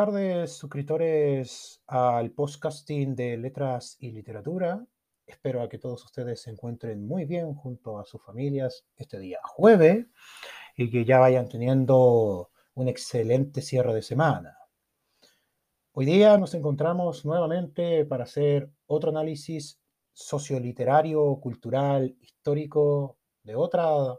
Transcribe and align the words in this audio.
Tardes, 0.00 0.52
suscriptores 0.52 1.82
al 1.86 2.30
podcasting 2.30 3.14
de 3.14 3.36
Letras 3.36 3.98
y 4.00 4.12
Literatura. 4.12 4.82
Espero 5.26 5.60
a 5.60 5.68
que 5.68 5.76
todos 5.76 6.02
ustedes 6.06 6.40
se 6.40 6.50
encuentren 6.50 7.06
muy 7.06 7.26
bien 7.26 7.52
junto 7.52 7.98
a 7.98 8.06
sus 8.06 8.24
familias 8.24 8.86
este 8.96 9.18
día 9.18 9.40
jueves 9.42 10.06
y 10.74 10.90
que 10.90 11.04
ya 11.04 11.18
vayan 11.18 11.50
teniendo 11.50 12.50
un 12.72 12.88
excelente 12.88 13.60
cierre 13.60 13.92
de 13.92 14.00
semana. 14.00 14.56
Hoy 15.92 16.06
día 16.06 16.38
nos 16.38 16.54
encontramos 16.54 17.26
nuevamente 17.26 18.06
para 18.06 18.24
hacer 18.24 18.70
otro 18.86 19.10
análisis 19.10 19.82
socioliterario, 20.14 21.38
cultural, 21.42 22.16
histórico 22.22 23.18
de 23.42 23.54
otra 23.54 24.16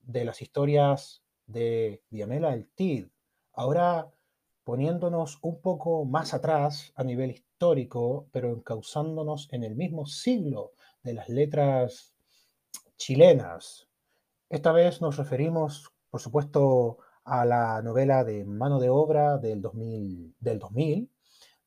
de 0.00 0.24
las 0.24 0.42
historias 0.42 1.22
de 1.46 2.02
Diamela 2.10 2.52
El 2.52 2.66
Tid. 2.70 3.06
Ahora 3.52 4.10
poniéndonos 4.66 5.38
un 5.42 5.60
poco 5.60 6.04
más 6.04 6.34
atrás 6.34 6.92
a 6.96 7.04
nivel 7.04 7.30
histórico, 7.30 8.26
pero 8.32 8.50
encauzándonos 8.50 9.48
en 9.52 9.62
el 9.62 9.76
mismo 9.76 10.06
siglo 10.06 10.72
de 11.04 11.14
las 11.14 11.28
letras 11.28 12.16
chilenas. 12.96 13.86
Esta 14.50 14.72
vez 14.72 15.00
nos 15.00 15.18
referimos, 15.18 15.92
por 16.10 16.20
supuesto, 16.20 16.98
a 17.22 17.44
la 17.44 17.80
novela 17.80 18.24
de 18.24 18.44
Mano 18.44 18.80
de 18.80 18.90
Obra 18.90 19.38
del 19.38 19.62
2000, 19.62 20.34
del 20.40 20.58
2000 20.58 21.12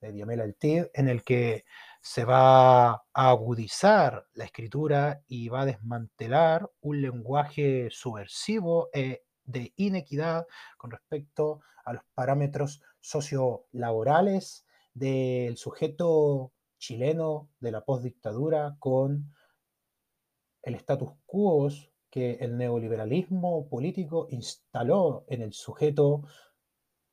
de 0.02 0.12
Diamela 0.12 0.44
El 0.44 0.56
Tid, 0.56 0.88
en 0.94 1.08
el 1.08 1.24
que 1.24 1.64
se 2.02 2.26
va 2.26 2.90
a 2.92 3.02
agudizar 3.14 4.28
la 4.34 4.44
escritura 4.44 5.22
y 5.26 5.48
va 5.48 5.62
a 5.62 5.66
desmantelar 5.66 6.70
un 6.82 7.02
lenguaje 7.02 7.88
subversivo 7.92 8.90
e 8.92 9.24
de 9.46 9.72
inequidad 9.78 10.46
con 10.78 10.92
respecto 10.92 11.62
a 11.86 11.94
los 11.94 12.04
parámetros 12.14 12.82
sociolaborales 13.00 14.66
del 14.94 15.58
sujeto 15.58 16.54
chileno 16.78 17.50
de 17.60 17.72
la 17.72 17.84
postdictadura 17.84 18.76
con 18.80 19.34
el 20.62 20.76
status 20.76 21.12
quo 21.26 21.70
que 22.10 22.34
el 22.42 22.58
neoliberalismo 22.58 23.68
político 23.70 24.28
instaló 24.30 25.26
en 25.28 25.42
el 25.42 25.54
sujeto 25.54 26.24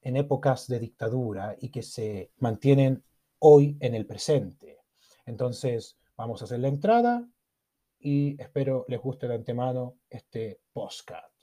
en 0.00 0.16
épocas 0.16 0.68
de 0.68 0.78
dictadura 0.78 1.56
y 1.58 1.70
que 1.70 1.82
se 1.82 2.32
mantienen 2.38 3.04
hoy 3.38 3.76
en 3.80 3.94
el 3.94 4.06
presente. 4.06 4.78
Entonces, 5.26 5.98
vamos 6.16 6.40
a 6.40 6.44
hacer 6.44 6.60
la 6.60 6.68
entrada 6.68 7.28
y 7.98 8.40
espero 8.40 8.84
les 8.88 9.00
guste 9.00 9.26
de 9.28 9.34
antemano 9.34 9.98
este 10.08 10.60
postcard. 10.72 11.35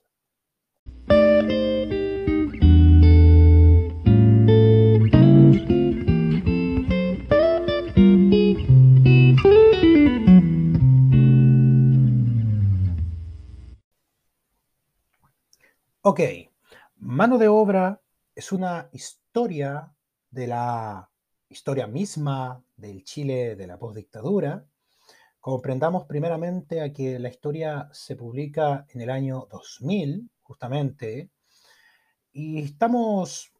Ok, 16.05 16.19
Mano 16.97 17.37
de 17.37 17.47
Obra 17.47 18.01
es 18.35 18.51
una 18.51 18.89
historia 18.91 19.95
de 20.29 20.47
la 20.47 21.09
historia 21.47 21.87
misma 21.87 22.61
del 22.75 23.05
Chile 23.05 23.55
de 23.55 23.67
la 23.67 23.79
postdictadura. 23.79 24.67
Comprendamos 25.39 26.03
primeramente 26.03 26.81
a 26.81 26.91
que 26.91 27.19
la 27.19 27.29
historia 27.29 27.87
se 27.93 28.17
publica 28.17 28.85
en 28.89 28.99
el 28.99 29.09
año 29.09 29.47
2000, 29.49 30.29
justamente, 30.41 31.31
y 32.33 32.61
estamos 32.63 33.53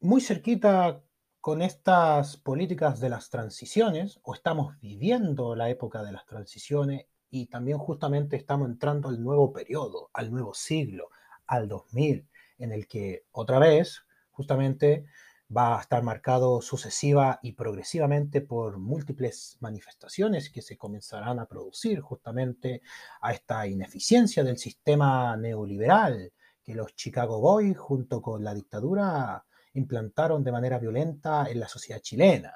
muy 0.00 0.20
cerquita 0.20 1.02
con 1.40 1.62
estas 1.62 2.36
políticas 2.36 3.00
de 3.00 3.08
las 3.08 3.30
transiciones, 3.30 4.20
o 4.24 4.34
estamos 4.34 4.78
viviendo 4.78 5.56
la 5.56 5.70
época 5.70 6.02
de 6.02 6.12
las 6.12 6.26
transiciones, 6.26 7.06
y 7.30 7.46
también 7.46 7.78
justamente 7.78 8.36
estamos 8.36 8.68
entrando 8.68 9.08
al 9.08 9.22
nuevo 9.22 9.54
periodo, 9.54 10.10
al 10.12 10.30
nuevo 10.30 10.52
siglo, 10.52 11.08
al 11.48 11.68
2000, 11.68 12.28
en 12.58 12.72
el 12.72 12.86
que 12.86 13.24
otra 13.32 13.58
vez, 13.58 14.04
justamente, 14.30 15.06
va 15.54 15.78
a 15.78 15.80
estar 15.80 16.02
marcado 16.02 16.60
sucesiva 16.60 17.40
y 17.42 17.52
progresivamente 17.52 18.42
por 18.42 18.78
múltiples 18.78 19.56
manifestaciones 19.60 20.50
que 20.50 20.62
se 20.62 20.76
comenzarán 20.76 21.38
a 21.38 21.46
producir 21.46 22.00
justamente 22.00 22.82
a 23.20 23.32
esta 23.32 23.66
ineficiencia 23.66 24.44
del 24.44 24.58
sistema 24.58 25.36
neoliberal 25.36 26.32
que 26.62 26.74
los 26.74 26.94
Chicago 26.94 27.40
Boys 27.40 27.78
junto 27.78 28.20
con 28.20 28.44
la 28.44 28.52
dictadura 28.52 29.44
implantaron 29.72 30.44
de 30.44 30.52
manera 30.52 30.78
violenta 30.78 31.46
en 31.48 31.60
la 31.60 31.68
sociedad 31.68 32.00
chilena. 32.00 32.54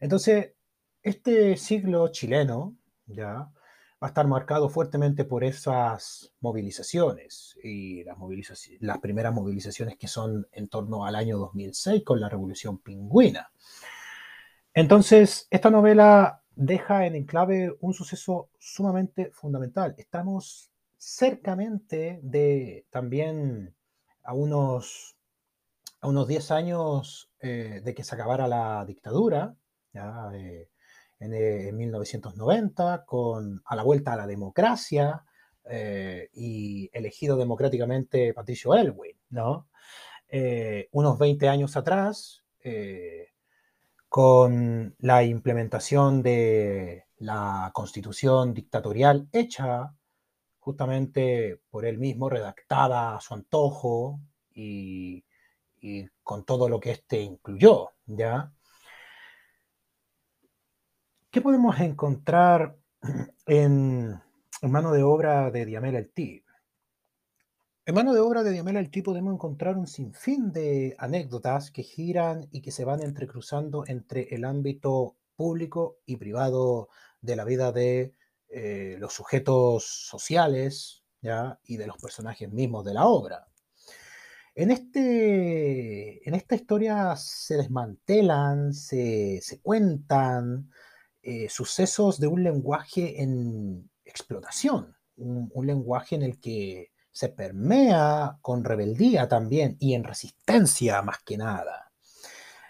Entonces, 0.00 0.52
este 1.02 1.56
siglo 1.56 2.08
chileno, 2.08 2.76
ya, 3.06 3.50
va 4.04 4.08
a 4.08 4.10
estar 4.10 4.26
marcado 4.26 4.68
fuertemente 4.68 5.24
por 5.24 5.44
esas 5.44 6.30
movilizaciones 6.42 7.58
y 7.64 8.04
las, 8.04 8.18
movilizaciones, 8.18 8.82
las 8.82 8.98
primeras 8.98 9.32
movilizaciones 9.32 9.96
que 9.96 10.08
son 10.08 10.46
en 10.52 10.68
torno 10.68 11.06
al 11.06 11.16
año 11.16 11.38
2006 11.38 12.04
con 12.04 12.20
la 12.20 12.28
Revolución 12.28 12.76
Pingüina. 12.76 13.50
Entonces, 14.74 15.48
esta 15.48 15.70
novela 15.70 16.42
deja 16.54 17.06
en 17.06 17.14
enclave 17.14 17.74
un 17.80 17.94
suceso 17.94 18.50
sumamente 18.58 19.30
fundamental. 19.30 19.94
Estamos 19.96 20.70
cercamente 20.98 22.20
de 22.22 22.84
también 22.90 23.74
a 24.22 24.34
unos, 24.34 25.16
a 26.02 26.08
unos 26.08 26.28
10 26.28 26.50
años 26.50 27.30
eh, 27.40 27.80
de 27.82 27.94
que 27.94 28.04
se 28.04 28.14
acabara 28.14 28.46
la 28.48 28.84
dictadura, 28.84 29.56
eh, 29.94 30.68
en, 31.32 31.76
1990, 31.76 32.94
eh, 32.94 32.98
con 33.06 33.62
A 33.64 33.76
la 33.76 33.82
vuelta 33.82 34.12
a 34.12 34.16
la 34.16 34.26
democracia 34.26 35.24
eh, 35.64 36.28
y 36.34 36.90
elegido 36.92 37.36
democráticamente 37.36 38.34
Patricio 38.34 38.74
Elwin, 38.74 39.16
¿no? 39.30 39.68
Eh, 40.28 40.88
unos 40.92 41.18
20 41.18 41.48
años 41.48 41.76
atrás, 41.76 42.42
con 44.08 44.94
la 44.98 45.22
implementación 45.22 46.22
de 46.22 47.04
la 47.18 47.70
constitución 47.74 48.54
dictatorial 48.54 49.28
hecha 49.32 49.94
justamente 50.64 51.60
por 51.68 51.84
él 51.84 51.98
mismo, 51.98 52.30
redactada 52.30 53.14
a 53.14 53.20
su 53.20 53.34
antojo 53.34 54.18
y, 54.54 55.22
y 55.78 56.08
con 56.22 56.46
todo 56.46 56.70
lo 56.70 56.80
que 56.80 56.92
éste 56.92 57.20
incluyó, 57.20 57.90
¿ya? 58.06 58.50
¿Qué 61.34 61.40
podemos 61.40 61.80
encontrar 61.80 62.76
en, 63.46 64.22
mano 64.62 64.92
de 64.92 65.02
obra 65.02 65.50
de 65.50 65.66
Diamela 65.66 65.98
El 65.98 66.12
Tí? 66.12 66.44
En 67.84 67.94
mano 67.96 68.14
de 68.14 68.20
obra 68.20 68.44
de 68.44 68.52
Diamela 68.52 68.78
El 68.78 68.88
Tí 68.88 69.02
podemos 69.02 69.34
encontrar 69.34 69.76
un 69.76 69.88
sinfín 69.88 70.52
de 70.52 70.94
anécdotas 70.96 71.72
que 71.72 71.82
giran 71.82 72.46
y 72.52 72.60
que 72.60 72.70
se 72.70 72.84
van 72.84 73.02
entrecruzando 73.02 73.82
entre 73.88 74.32
el 74.32 74.44
ámbito 74.44 75.16
público 75.34 75.98
y 76.06 76.18
privado 76.18 76.88
de 77.20 77.34
la 77.34 77.44
vida 77.44 77.72
de 77.72 78.14
eh, 78.48 78.96
los 79.00 79.12
sujetos 79.12 79.84
sociales 79.86 81.02
y 81.64 81.76
de 81.76 81.86
los 81.88 81.96
personajes 81.96 82.48
mismos 82.48 82.84
de 82.84 82.94
la 82.94 83.06
obra. 83.06 83.48
En, 84.54 84.70
este, 84.70 86.28
en 86.28 86.36
esta 86.36 86.54
historia 86.54 87.16
se 87.16 87.56
desmantelan, 87.56 88.72
se, 88.72 89.40
se 89.42 89.60
cuentan, 89.60 90.70
eh, 91.24 91.48
sucesos 91.48 92.20
de 92.20 92.26
un 92.26 92.42
lenguaje 92.42 93.22
en 93.22 93.90
explotación, 94.04 94.94
un, 95.16 95.66
lenguaje 95.66 96.16
en 96.16 96.22
el 96.22 96.38
que 96.38 96.90
se 97.12 97.30
permea 97.30 98.36
con 98.42 98.62
rebeldía 98.62 99.26
también 99.26 99.76
y 99.80 99.94
en 99.94 100.04
resistencia 100.04 101.00
más 101.00 101.22
que 101.24 101.38
nada, 101.38 101.92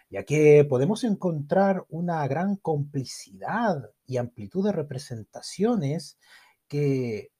ya 0.08 0.22
que 0.22 0.64
podemos 0.68 1.02
encontrar 1.02 1.84
una 1.88 2.26
gran 2.28 2.54
complicidad 2.54 3.90
y 4.06 4.18
amplitud 4.18 4.64
de 4.66 4.72
representaciones 4.72 6.16
que 6.68 7.32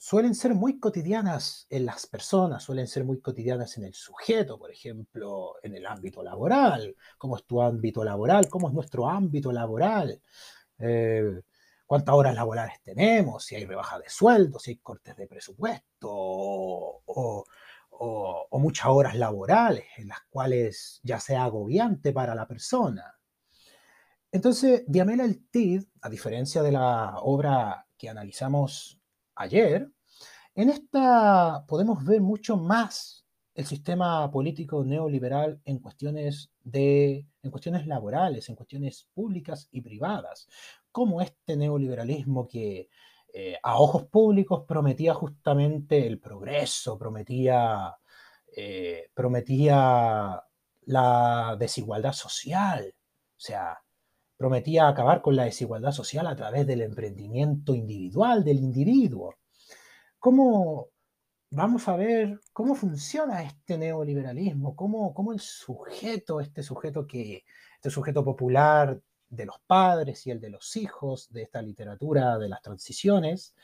suelen 0.00 0.34
ser 0.34 0.54
muy 0.54 0.78
cotidianas 0.78 1.66
en 1.68 1.84
las 1.84 2.06
personas, 2.06 2.62
suelen 2.62 2.86
ser 2.86 3.04
muy 3.04 3.20
cotidianas 3.20 3.76
en 3.76 3.84
el 3.84 3.92
sujeto, 3.94 4.58
por 4.58 4.70
ejemplo, 4.70 5.56
en 5.62 5.74
el 5.74 5.84
ámbito 5.84 6.22
laboral, 6.22 6.96
cómo 7.18 7.36
es 7.36 7.44
tu 7.44 7.60
ámbito 7.60 8.02
laboral, 8.02 8.48
cómo 8.48 8.68
es 8.68 8.74
nuestro 8.74 9.08
ámbito 9.08 9.52
laboral, 9.52 10.22
eh, 10.80 11.42
cuántas 11.86 12.14
horas 12.14 12.34
laborales 12.34 12.80
tenemos, 12.82 13.44
si 13.44 13.56
hay 13.56 13.64
rebaja 13.64 13.98
de 13.98 14.08
sueldo, 14.08 14.58
si 14.58 14.72
hay 14.72 14.76
cortes 14.78 15.16
de 15.16 15.26
presupuesto 15.26 16.08
o, 16.08 17.44
muchas 18.52 18.86
horas 18.86 19.16
laborales 19.16 19.84
en 19.96 20.08
las 20.08 20.20
cuales 20.28 21.00
ya 21.02 21.18
sea 21.18 21.44
agobiante 21.44 22.12
para 22.12 22.34
la 22.34 22.46
persona. 22.46 23.18
Entonces, 24.30 24.84
Diamela 24.86 25.24
el 25.24 25.48
Tid, 25.48 25.84
a 26.02 26.08
diferencia 26.08 26.62
de 26.62 26.72
la 26.72 27.16
obra 27.18 27.86
que 27.98 28.08
analizamos 28.08 29.00
ayer, 29.34 29.90
en 30.54 30.70
esta 30.70 31.64
podemos 31.66 32.04
ver 32.04 32.20
mucho 32.20 32.56
más 32.56 33.26
el 33.54 33.66
sistema 33.66 34.30
político 34.30 34.84
neoliberal 34.84 35.60
en 35.64 35.78
cuestiones, 35.78 36.50
de, 36.62 37.26
en 37.42 37.50
cuestiones 37.50 37.86
laborales, 37.86 38.48
en 38.48 38.56
cuestiones 38.56 39.08
públicas 39.14 39.68
y 39.70 39.80
privadas, 39.80 40.48
como 40.92 41.20
este 41.20 41.56
neoliberalismo 41.56 42.46
que 42.46 42.88
eh, 43.32 43.56
a 43.62 43.78
ojos 43.78 44.06
públicos 44.06 44.64
prometía 44.66 45.14
justamente 45.14 46.06
el 46.06 46.18
progreso, 46.18 46.98
prometía, 46.98 47.96
eh, 48.56 49.10
prometía 49.14 50.42
la 50.86 51.56
desigualdad 51.58 52.12
social, 52.12 52.94
o 53.36 53.40
sea, 53.40 53.78
prometía 54.36 54.88
acabar 54.88 55.22
con 55.22 55.36
la 55.36 55.44
desigualdad 55.44 55.92
social 55.92 56.26
a 56.26 56.34
través 56.34 56.66
del 56.66 56.80
emprendimiento 56.82 57.74
individual 57.74 58.42
del 58.42 58.58
individuo. 58.58 59.36
¿Cómo, 60.18 60.88
vamos 61.50 61.88
a 61.88 61.96
ver 61.96 62.40
cómo 62.52 62.74
funciona 62.74 63.42
este 63.42 63.76
neoliberalismo, 63.76 64.76
cómo, 64.76 65.12
cómo 65.12 65.32
el 65.32 65.40
sujeto, 65.40 66.40
este 66.40 66.62
sujeto 66.62 67.06
que, 67.06 67.44
este 67.74 67.90
sujeto 67.90 68.24
popular 68.24 69.00
de 69.28 69.46
los 69.46 69.60
padres 69.66 70.26
y 70.26 70.30
el 70.30 70.40
de 70.40 70.50
los 70.50 70.76
hijos 70.76 71.30
de 71.32 71.42
esta 71.42 71.60
literatura 71.62 72.38
de 72.38 72.48
las 72.48 72.62
transiciones, 72.62 73.54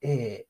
eh, 0.00 0.48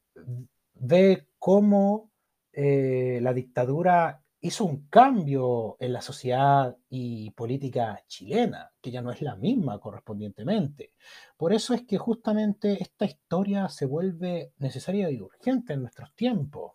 ve 0.75 1.27
cómo 1.38 2.11
eh, 2.53 3.21
la 3.23 3.33
dictadura 3.33 4.23
hizo 4.41 4.65
un 4.65 4.87
cambio 4.89 5.77
en 5.81 5.93
la 5.93 6.01
sociedad 6.01 6.77
y 6.89 7.31
política 7.33 8.03
chilena, 8.07 8.73
que 8.81 8.91
ya 8.91 9.03
no 9.03 9.13
es 9.13 9.21
la 9.21 9.37
misma 9.37 9.79
correspondientemente. 9.79 10.93
Por 11.37 11.53
eso 11.53 11.75
es 11.75 11.83
que 11.83 11.99
justamente 11.99 12.83
esta 12.83 13.05
historia 13.05 13.69
se 13.69 13.85
vuelve 13.87 14.53
necesaria 14.59 15.11
y 15.11 15.21
urgente 15.21 15.75
en 15.75 15.83
nuestros 15.83 16.15
tiempos. 16.15 16.73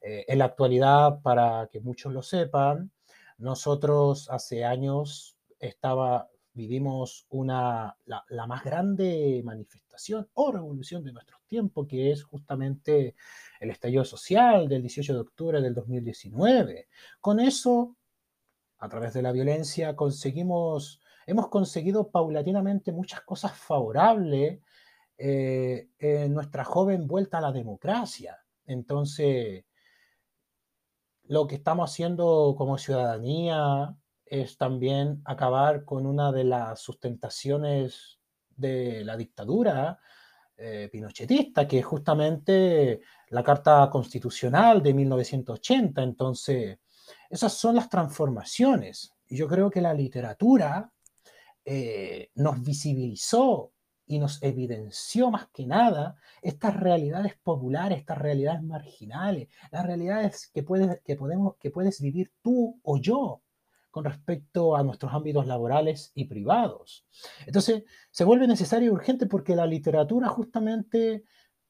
Eh, 0.00 0.24
en 0.28 0.38
la 0.38 0.46
actualidad, 0.46 1.20
para 1.22 1.68
que 1.72 1.80
muchos 1.80 2.12
lo 2.12 2.22
sepan, 2.22 2.92
nosotros 3.38 4.28
hace 4.30 4.64
años 4.64 5.36
estaba, 5.58 6.28
vivimos 6.52 7.26
una, 7.30 7.96
la, 8.04 8.24
la 8.28 8.46
más 8.46 8.62
grande 8.64 9.42
manifestación 9.44 10.28
o 10.34 10.52
revolución 10.52 11.02
de 11.02 11.12
nuestros 11.12 11.41
tiempos, 11.52 11.86
que 11.86 12.10
es 12.10 12.24
justamente 12.24 13.14
el 13.60 13.70
estallido 13.70 14.06
social 14.06 14.70
del 14.70 14.80
18 14.80 15.12
de 15.12 15.20
octubre 15.20 15.60
del 15.60 15.74
2019. 15.74 16.88
Con 17.20 17.40
eso, 17.40 17.94
a 18.78 18.88
través 18.88 19.12
de 19.12 19.20
la 19.20 19.32
violencia, 19.32 19.94
conseguimos, 19.94 21.02
hemos 21.26 21.48
conseguido 21.48 22.10
paulatinamente 22.10 22.90
muchas 22.90 23.20
cosas 23.20 23.52
favorables 23.52 24.60
eh, 25.18 25.90
en 25.98 26.32
nuestra 26.32 26.64
joven 26.64 27.06
vuelta 27.06 27.36
a 27.36 27.42
la 27.42 27.52
democracia. 27.52 28.42
Entonces, 28.64 29.66
lo 31.24 31.46
que 31.46 31.56
estamos 31.56 31.90
haciendo 31.90 32.54
como 32.56 32.78
ciudadanía 32.78 33.94
es 34.24 34.56
también 34.56 35.20
acabar 35.26 35.84
con 35.84 36.06
una 36.06 36.32
de 36.32 36.44
las 36.44 36.80
sustentaciones 36.80 38.20
de 38.56 39.04
la 39.04 39.18
dictadura 39.18 40.00
eh, 40.64 40.88
pinochetista, 40.90 41.66
que 41.66 41.80
es 41.80 41.84
justamente 41.84 43.00
la 43.30 43.42
Carta 43.42 43.88
Constitucional 43.90 44.80
de 44.80 44.94
1980. 44.94 46.02
Entonces, 46.02 46.78
esas 47.28 47.52
son 47.52 47.74
las 47.74 47.88
transformaciones. 47.88 49.12
Y 49.26 49.36
yo 49.36 49.48
creo 49.48 49.70
que 49.70 49.80
la 49.80 49.92
literatura 49.92 50.92
eh, 51.64 52.30
nos 52.36 52.62
visibilizó 52.62 53.72
y 54.06 54.20
nos 54.20 54.40
evidenció 54.42 55.32
más 55.32 55.48
que 55.52 55.66
nada 55.66 56.14
estas 56.42 56.76
realidades 56.78 57.34
populares, 57.42 57.98
estas 57.98 58.18
realidades 58.18 58.62
marginales, 58.62 59.48
las 59.72 59.84
realidades 59.84 60.48
que 60.54 60.62
puedes, 60.62 61.00
que 61.04 61.16
podemos, 61.16 61.56
que 61.56 61.70
puedes 61.70 62.00
vivir 62.00 62.32
tú 62.40 62.78
o 62.84 62.98
yo 62.98 63.42
con 63.92 64.04
respecto 64.04 64.74
a 64.74 64.82
nuestros 64.82 65.12
ámbitos 65.12 65.46
laborales 65.46 66.10
y 66.14 66.24
privados. 66.24 67.06
Entonces, 67.46 67.84
se 68.10 68.24
vuelve 68.24 68.48
necesario 68.48 68.88
y 68.88 68.90
urgente 68.90 69.26
porque 69.26 69.54
la 69.54 69.66
literatura 69.66 70.28
justamente 70.28 71.24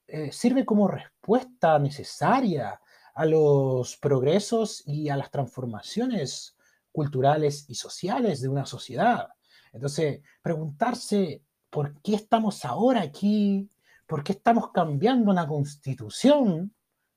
eh, 0.06 0.30
sirve 0.30 0.64
como 0.64 0.86
respuesta 0.86 1.78
necesaria 1.80 2.80
a 3.14 3.26
los 3.26 3.96
progresos 3.96 4.82
y 4.86 5.08
a 5.08 5.16
las 5.16 5.32
transformaciones 5.32 6.56
culturales 6.92 7.64
y 7.68 7.74
sociales 7.74 8.40
de 8.40 8.48
una 8.48 8.66
sociedad. 8.66 9.28
Entonces, 9.72 10.20
preguntarse 10.42 11.42
por 11.70 12.00
qué 12.02 12.14
estamos 12.14 12.64
ahora 12.64 13.00
aquí, 13.00 13.68
por 14.06 14.22
qué 14.22 14.32
estamos 14.32 14.70
cambiando 14.70 15.32
una 15.32 15.48
constitución 15.48 16.72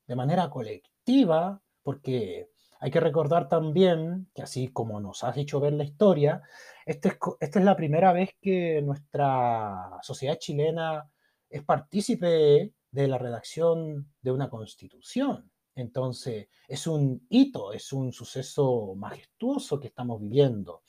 de 0.08 0.16
manera 0.16 0.50
colectiva, 0.50 1.62
porque 1.84 2.50
hay 2.86 2.92
que 2.92 3.00
recordar 3.00 3.50
también 3.50 4.30
que 4.36 4.44
así 4.44 4.68
como 4.68 5.00
nos 5.00 5.24
has 5.24 5.36
hecho 5.38 5.60
ver 5.60 5.74
la 5.74 5.84
historia, 5.84 6.44
este 6.86 7.18
esta 7.40 7.60
es 7.60 7.66
la 7.66 7.76
primera 7.76 8.14
vez 8.14 8.36
que 8.40 8.80
nuestra 8.84 9.98
sociedad 10.04 10.38
chilena 10.38 11.10
es 11.50 11.64
partícipe 11.64 12.74
de 12.92 13.08
la 13.08 13.18
redacción 13.18 14.14
de 14.22 14.32
una 14.32 14.52
constitución. 14.52 15.50
Entonces, 15.74 16.48
es 16.68 16.86
un 16.86 17.26
hito, 17.28 17.74
es 17.74 17.92
un 17.92 18.14
suceso 18.14 18.94
majestuoso 18.94 19.80
que 19.80 19.88
estamos 19.88 20.22
viviendo. 20.22 20.84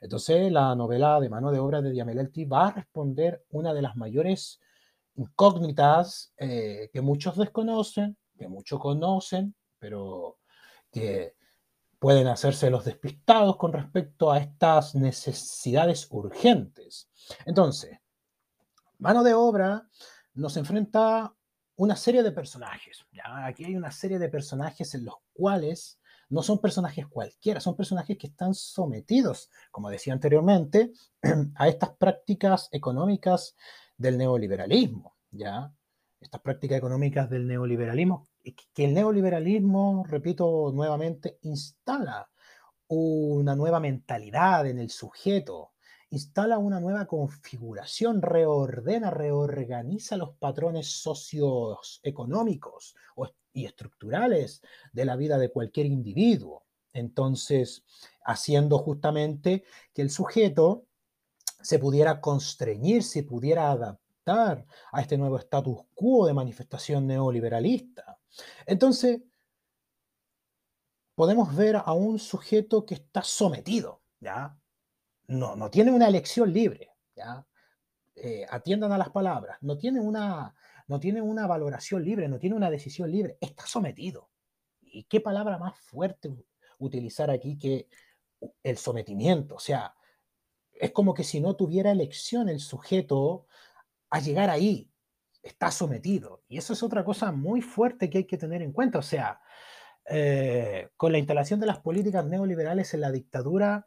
Entonces, 0.00 0.50
la 0.50 0.74
novela 0.74 1.20
de 1.20 1.28
mano 1.28 1.52
de 1.52 1.58
obra 1.58 1.82
de 1.82 1.90
Diamelelti 1.90 2.46
va 2.46 2.68
a 2.68 2.72
responder 2.72 3.44
una 3.50 3.74
de 3.74 3.82
las 3.82 3.94
mayores 3.94 4.58
incógnitas 5.16 6.32
eh, 6.38 6.88
que 6.90 7.02
muchos 7.02 7.36
desconocen, 7.36 8.16
que 8.38 8.48
muchos 8.48 8.80
conocen, 8.80 9.54
pero 9.78 10.38
que 10.90 11.34
pueden 12.02 12.26
hacerse 12.26 12.68
los 12.68 12.84
despistados 12.84 13.56
con 13.58 13.72
respecto 13.72 14.32
a 14.32 14.38
estas 14.38 14.96
necesidades 14.96 16.08
urgentes. 16.10 17.08
Entonces, 17.46 17.96
mano 18.98 19.22
de 19.22 19.34
obra 19.34 19.88
nos 20.34 20.56
enfrenta 20.56 21.32
una 21.76 21.94
serie 21.94 22.24
de 22.24 22.32
personajes. 22.32 23.06
¿ya? 23.12 23.46
Aquí 23.46 23.64
hay 23.64 23.76
una 23.76 23.92
serie 23.92 24.18
de 24.18 24.28
personajes 24.28 24.96
en 24.96 25.04
los 25.04 25.14
cuales 25.32 26.00
no 26.28 26.42
son 26.42 26.60
personajes 26.60 27.06
cualquiera, 27.06 27.60
son 27.60 27.76
personajes 27.76 28.18
que 28.18 28.26
están 28.26 28.52
sometidos, 28.52 29.48
como 29.70 29.88
decía 29.88 30.12
anteriormente, 30.12 30.90
a 31.54 31.68
estas 31.68 31.90
prácticas 31.90 32.68
económicas 32.72 33.54
del 33.96 34.18
neoliberalismo. 34.18 35.14
¿ya? 35.30 35.72
Estas 36.18 36.40
prácticas 36.40 36.78
económicas 36.78 37.30
del 37.30 37.46
neoliberalismo 37.46 38.26
que 38.42 38.84
el 38.84 38.94
neoliberalismo, 38.94 40.04
repito 40.06 40.70
nuevamente, 40.72 41.38
instala 41.42 42.28
una 42.88 43.54
nueva 43.56 43.80
mentalidad 43.80 44.66
en 44.66 44.78
el 44.78 44.90
sujeto, 44.90 45.72
instala 46.10 46.58
una 46.58 46.78
nueva 46.80 47.06
configuración, 47.06 48.20
reordena, 48.20 49.10
reorganiza 49.10 50.16
los 50.16 50.36
patrones 50.36 50.88
socioeconómicos 51.00 52.94
y 53.54 53.64
estructurales 53.66 54.62
de 54.92 55.04
la 55.04 55.16
vida 55.16 55.38
de 55.38 55.50
cualquier 55.50 55.86
individuo. 55.86 56.66
Entonces, 56.92 57.84
haciendo 58.24 58.78
justamente 58.78 59.64
que 59.94 60.02
el 60.02 60.10
sujeto 60.10 60.86
se 61.62 61.78
pudiera 61.78 62.20
constreñir, 62.20 63.02
se 63.04 63.22
pudiera 63.22 63.70
adaptar 63.70 64.01
a 64.26 65.00
este 65.00 65.18
nuevo 65.18 65.38
status 65.38 65.78
quo 65.94 66.26
de 66.26 66.34
manifestación 66.34 67.06
neoliberalista. 67.06 68.18
Entonces, 68.66 69.20
podemos 71.14 71.54
ver 71.56 71.76
a 71.76 71.92
un 71.92 72.18
sujeto 72.18 72.86
que 72.86 72.94
está 72.94 73.22
sometido, 73.22 74.02
¿ya? 74.20 74.56
No, 75.26 75.56
no 75.56 75.70
tiene 75.70 75.90
una 75.90 76.08
elección 76.08 76.52
libre, 76.52 76.90
¿ya? 77.16 77.46
Eh, 78.14 78.46
atiendan 78.48 78.92
a 78.92 78.98
las 78.98 79.10
palabras, 79.10 79.58
no 79.60 79.76
tiene, 79.76 80.00
una, 80.00 80.54
no 80.86 81.00
tiene 81.00 81.20
una 81.20 81.46
valoración 81.46 82.04
libre, 82.04 82.28
no 82.28 82.38
tiene 82.38 82.56
una 82.56 82.70
decisión 82.70 83.10
libre, 83.10 83.38
está 83.40 83.66
sometido. 83.66 84.30
¿Y 84.80 85.04
qué 85.04 85.20
palabra 85.20 85.58
más 85.58 85.78
fuerte 85.78 86.30
utilizar 86.78 87.30
aquí 87.30 87.58
que 87.58 87.88
el 88.62 88.76
sometimiento? 88.76 89.56
O 89.56 89.60
sea, 89.60 89.94
es 90.72 90.92
como 90.92 91.14
que 91.14 91.24
si 91.24 91.40
no 91.40 91.56
tuviera 91.56 91.90
elección 91.90 92.48
el 92.48 92.60
sujeto 92.60 93.46
a 94.12 94.20
llegar 94.20 94.50
ahí, 94.50 94.90
está 95.42 95.70
sometido. 95.70 96.42
Y 96.46 96.58
eso 96.58 96.74
es 96.74 96.82
otra 96.82 97.02
cosa 97.02 97.32
muy 97.32 97.62
fuerte 97.62 98.10
que 98.10 98.18
hay 98.18 98.26
que 98.26 98.36
tener 98.36 98.60
en 98.60 98.72
cuenta. 98.72 98.98
O 98.98 99.02
sea, 99.02 99.40
eh, 100.04 100.90
con 100.98 101.12
la 101.12 101.18
instalación 101.18 101.60
de 101.60 101.66
las 101.66 101.80
políticas 101.80 102.24
neoliberales 102.26 102.92
en 102.92 103.00
la 103.00 103.10
dictadura 103.10 103.86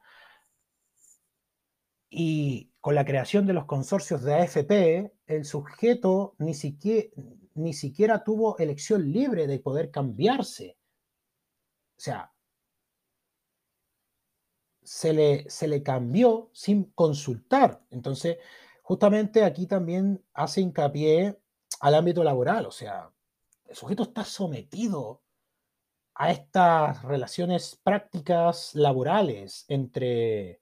y 2.09 2.71
con 2.81 2.95
la 2.95 3.05
creación 3.05 3.45
de 3.45 3.53
los 3.53 3.65
consorcios 3.65 4.23
de 4.23 4.33
AFP, 4.33 5.13
el 5.27 5.45
sujeto 5.45 6.33
ni 6.39 6.55
siquiera, 6.55 7.09
ni 7.53 7.73
siquiera 7.73 8.23
tuvo 8.23 8.57
elección 8.57 9.11
libre 9.11 9.45
de 9.45 9.59
poder 9.59 9.91
cambiarse. 9.91 10.75
O 11.97 12.01
sea, 12.01 12.33
se 14.81 15.13
le, 15.13 15.47
se 15.51 15.67
le 15.67 15.83
cambió 15.83 16.49
sin 16.51 16.85
consultar. 16.93 17.83
Entonces, 17.91 18.37
justamente 18.85 19.43
aquí 19.43 19.65
también 19.65 20.23
hace 20.35 20.61
hincapié 20.61 21.39
al 21.79 21.95
ámbito 21.95 22.23
laboral, 22.23 22.67
o 22.67 22.71
sea, 22.71 23.11
el 23.65 23.75
sujeto 23.75 24.03
está 24.03 24.23
sometido 24.23 25.23
a 26.13 26.29
estas 26.29 27.01
relaciones 27.01 27.79
prácticas 27.83 28.75
laborales 28.75 29.65
entre, 29.69 30.61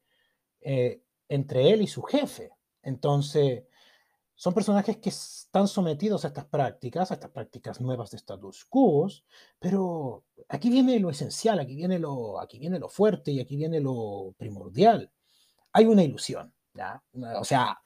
eh, 0.61 1.03
entre 1.27 1.71
él 1.71 1.81
y 1.81 1.87
su 1.87 2.01
jefe. 2.01 2.53
Entonces, 2.81 3.65
son 4.35 4.53
personajes 4.53 4.97
que 4.97 5.09
están 5.09 5.67
sometidos 5.67 6.23
a 6.23 6.29
estas 6.29 6.45
prácticas, 6.45 7.11
a 7.11 7.15
estas 7.15 7.31
prácticas 7.31 7.81
nuevas 7.81 8.11
de 8.11 8.17
status 8.17 8.63
quo, 8.63 9.09
pero 9.59 10.23
aquí 10.47 10.69
viene 10.69 10.97
lo 10.97 11.09
esencial, 11.09 11.59
aquí 11.59 11.75
viene 11.75 11.99
lo, 11.99 12.39
aquí 12.39 12.57
viene 12.57 12.79
lo 12.79 12.87
fuerte 12.87 13.31
y 13.31 13.41
aquí 13.41 13.57
viene 13.57 13.81
lo 13.81 14.33
primordial. 14.37 15.11
Hay 15.73 15.87
una 15.87 16.03
ilusión, 16.03 16.53
¿ya? 16.73 17.03
O 17.37 17.43
sea, 17.43 17.77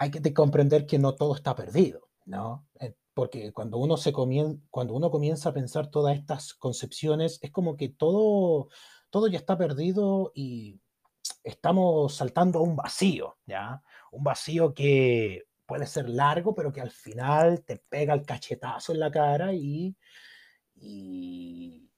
hay 0.00 0.10
que 0.10 0.32
comprender 0.32 0.86
que 0.86 0.98
no 0.98 1.14
todo 1.14 1.34
está 1.34 1.54
perdido, 1.54 2.08
¿no? 2.24 2.66
Eh, 2.80 2.94
porque 3.12 3.52
cuando 3.52 3.76
uno, 3.76 3.98
se 3.98 4.14
cuando 4.14 4.94
uno 4.94 5.10
comienza 5.10 5.50
a 5.50 5.52
pensar 5.52 5.90
todas 5.90 6.16
estas 6.16 6.54
concepciones, 6.54 7.38
es 7.42 7.50
como 7.50 7.76
que 7.76 7.90
todo, 7.90 8.68
todo 9.10 9.28
ya 9.28 9.36
está 9.38 9.58
perdido 9.58 10.32
y 10.34 10.80
estamos 11.44 12.14
saltando 12.14 12.60
a 12.60 12.62
un 12.62 12.76
vacío, 12.76 13.36
¿ya? 13.44 13.82
Un 14.10 14.24
vacío 14.24 14.72
que 14.72 15.44
puede 15.66 15.86
ser 15.86 16.08
largo, 16.08 16.54
pero 16.54 16.72
que 16.72 16.80
al 16.80 16.90
final 16.90 17.62
te 17.66 17.76
pega 17.76 18.14
el 18.14 18.24
cachetazo 18.24 18.92
en 18.94 19.00
la 19.00 19.10
cara 19.10 19.52
y, 19.52 19.94
y 20.76 21.90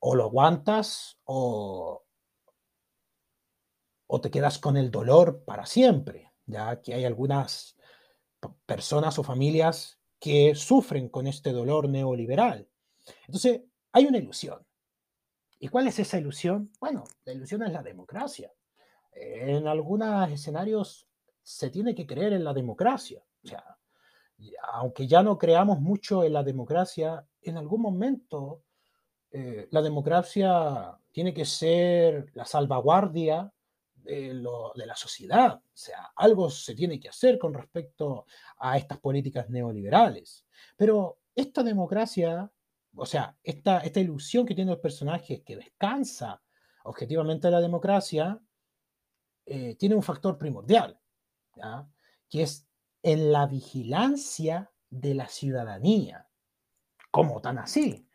o 0.00 0.14
lo 0.14 0.24
aguantas 0.24 1.18
o, 1.24 2.04
o 4.08 4.20
te 4.20 4.30
quedas 4.30 4.58
con 4.58 4.76
el 4.76 4.90
dolor 4.90 5.42
para 5.46 5.64
siempre, 5.64 6.25
ya 6.46 6.80
que 6.80 6.94
hay 6.94 7.04
algunas 7.04 7.76
personas 8.64 9.18
o 9.18 9.22
familias 9.22 9.98
que 10.18 10.54
sufren 10.54 11.08
con 11.08 11.26
este 11.26 11.52
dolor 11.52 11.88
neoliberal. 11.88 12.68
Entonces, 13.26 13.62
hay 13.92 14.06
una 14.06 14.18
ilusión. 14.18 14.64
¿Y 15.58 15.68
cuál 15.68 15.88
es 15.88 15.98
esa 15.98 16.18
ilusión? 16.18 16.70
Bueno, 16.80 17.04
la 17.24 17.32
ilusión 17.32 17.62
es 17.62 17.72
la 17.72 17.82
democracia. 17.82 18.52
En 19.12 19.66
algunos 19.66 20.30
escenarios 20.30 21.08
se 21.42 21.70
tiene 21.70 21.94
que 21.94 22.06
creer 22.06 22.34
en 22.34 22.44
la 22.44 22.52
democracia. 22.52 23.22
O 23.42 23.48
sea, 23.48 23.78
aunque 24.72 25.06
ya 25.06 25.22
no 25.22 25.38
creamos 25.38 25.80
mucho 25.80 26.24
en 26.24 26.32
la 26.32 26.42
democracia, 26.42 27.26
en 27.40 27.56
algún 27.56 27.80
momento 27.80 28.62
eh, 29.30 29.68
la 29.70 29.80
democracia 29.80 30.98
tiene 31.10 31.32
que 31.32 31.44
ser 31.44 32.30
la 32.34 32.44
salvaguardia 32.44 33.52
de, 34.06 34.86
la 34.86 34.96
sociedad. 34.96 35.54
O 35.54 35.76
sea, 35.76 36.12
algo 36.16 36.50
se 36.50 36.74
tiene 36.74 36.98
que 37.00 37.08
hacer 37.08 37.38
con 37.38 37.54
respecto 37.54 38.26
a 38.58 38.76
estas 38.76 38.98
políticas 38.98 39.50
neoliberales. 39.50 40.46
Pero 40.76 41.18
esta 41.34 41.62
democracia, 41.62 42.50
o 42.94 43.06
sea, 43.06 43.36
esta, 43.42 43.80
esta 43.80 44.00
ilusión 44.00 44.46
que 44.46 44.54
tiene 44.54 44.72
el 44.72 44.80
personaje 44.80 45.42
que 45.42 45.56
descansa 45.56 46.42
objetivamente 46.84 47.50
la 47.50 47.60
democracia, 47.60 48.40
eh, 49.44 49.74
tiene 49.76 49.94
un 49.94 50.02
factor 50.02 50.38
primordial, 50.38 50.98
que 52.28 52.42
es 52.42 52.68
en 53.02 53.32
la 53.32 53.46
vigilancia 53.46 54.72
de 54.90 55.14
la 55.14 55.28
ciudadanía. 55.28 56.28
¿Cómo 57.10 57.40
tan 57.40 57.58
así? 57.58 58.08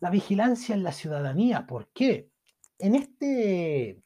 La 0.00 0.10
vigilancia 0.10 0.74
en 0.74 0.82
la 0.82 0.92
ciudadanía, 0.92 1.66
¿por 1.66 1.88
qué? 1.92 2.30
En 2.78 2.94
este 2.94 4.03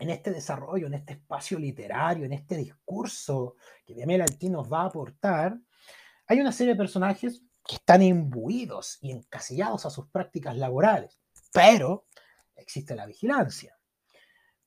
en 0.00 0.08
este 0.08 0.30
desarrollo, 0.30 0.86
en 0.86 0.94
este 0.94 1.12
espacio 1.12 1.58
literario, 1.58 2.24
en 2.24 2.32
este 2.32 2.56
discurso 2.56 3.56
que 3.84 3.94
Diamel 3.94 4.22
Alti 4.22 4.48
nos 4.48 4.72
va 4.72 4.82
a 4.82 4.86
aportar, 4.86 5.58
hay 6.26 6.40
una 6.40 6.52
serie 6.52 6.72
de 6.72 6.78
personajes 6.78 7.42
que 7.66 7.76
están 7.76 8.02
imbuidos 8.02 8.96
y 9.02 9.10
encasillados 9.10 9.84
a 9.84 9.90
sus 9.90 10.08
prácticas 10.08 10.56
laborales, 10.56 11.20
pero 11.52 12.06
existe 12.56 12.96
la 12.96 13.04
vigilancia. 13.04 13.76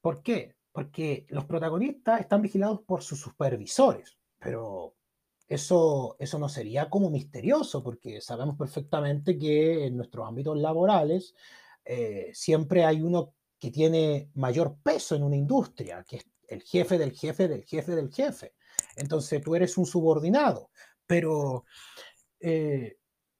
¿Por 0.02 0.22
qué? 0.22 0.56
Porque 0.72 1.26
los 1.30 1.46
protagonistas 1.46 2.20
están 2.20 2.44
vigilados 2.44 2.82
por 2.82 3.02
sus 3.02 3.20
supervisores, 3.20 4.20
pero 4.38 4.96
eso, 5.48 6.16
eso 6.20 6.38
no 6.38 6.48
sería 6.48 6.92
como 6.92 7.10
misterioso, 7.10 7.84
porque 7.84 8.22
sabemos 8.22 8.56
perfectamente 8.56 9.40
que 9.40 9.88
en 9.88 9.98
nuestros 9.98 10.28
ámbitos 10.28 10.58
laborales 10.58 11.34
eh, 11.86 12.30
siempre 12.34 12.86
hay 12.86 13.02
uno 13.02 13.34
que 13.64 13.72
tiene 13.72 14.30
mayor 14.34 14.76
peso 14.84 15.16
en 15.16 15.24
una 15.24 15.38
industria, 15.38 16.04
que 16.04 16.18
es 16.18 16.26
el 16.50 16.62
jefe 16.64 16.98
del 16.98 17.14
jefe 17.14 17.48
del 17.48 17.64
jefe 17.64 17.96
del 17.96 18.12
jefe. 18.12 18.56
Entonces 18.98 19.42
tú 19.42 19.56
eres 19.56 19.78
un 19.78 19.86
subordinado, 19.86 20.70
pero 21.08 21.64
eh, 22.42 22.98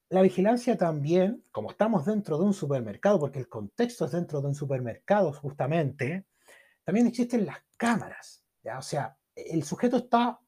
la 0.08 0.22
vigilancia 0.22 0.78
también, 0.78 1.44
como 1.52 1.72
estamos 1.72 2.06
dentro 2.06 2.38
de 2.38 2.46
un 2.46 2.54
supermercado, 2.54 3.20
porque 3.20 3.40
el 3.40 3.50
contexto 3.50 4.06
es 4.06 4.14
dentro 4.14 4.40
de 4.40 4.48
un 4.48 4.56
supermercado 4.56 5.34
justamente, 5.34 6.26
también 6.86 7.08
existen 7.08 7.46
las 7.46 7.58
cámaras. 7.76 8.46
¿ya? 8.64 8.80
O 8.80 8.82
sea, 8.82 9.18
el 9.36 9.66
sujeto 9.66 9.98
está 9.98 10.40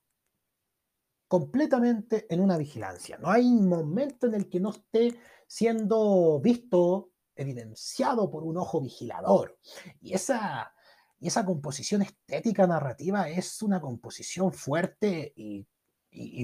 completamente 1.28 2.34
en 2.34 2.40
una 2.40 2.58
vigilancia. 2.58 3.18
No 3.18 3.30
hay 3.30 3.52
momento 3.52 4.28
en 4.28 4.36
el 4.36 4.48
que 4.48 4.62
no 4.62 4.70
esté 4.70 5.20
siendo 5.48 6.40
visto 6.40 7.12
evidenciado 7.36 8.30
por 8.30 8.44
un 8.44 8.58
ojo 8.58 8.82
vigilador. 8.82 9.58
Y 10.02 10.14
esa, 10.14 10.74
y 11.20 11.28
esa 11.28 11.46
composición 11.46 12.02
estética 12.02 12.68
narrativa 12.68 13.30
es 13.30 13.62
una 13.62 13.80
composición 13.82 14.52
fuerte 14.54 15.34
y, 15.36 15.66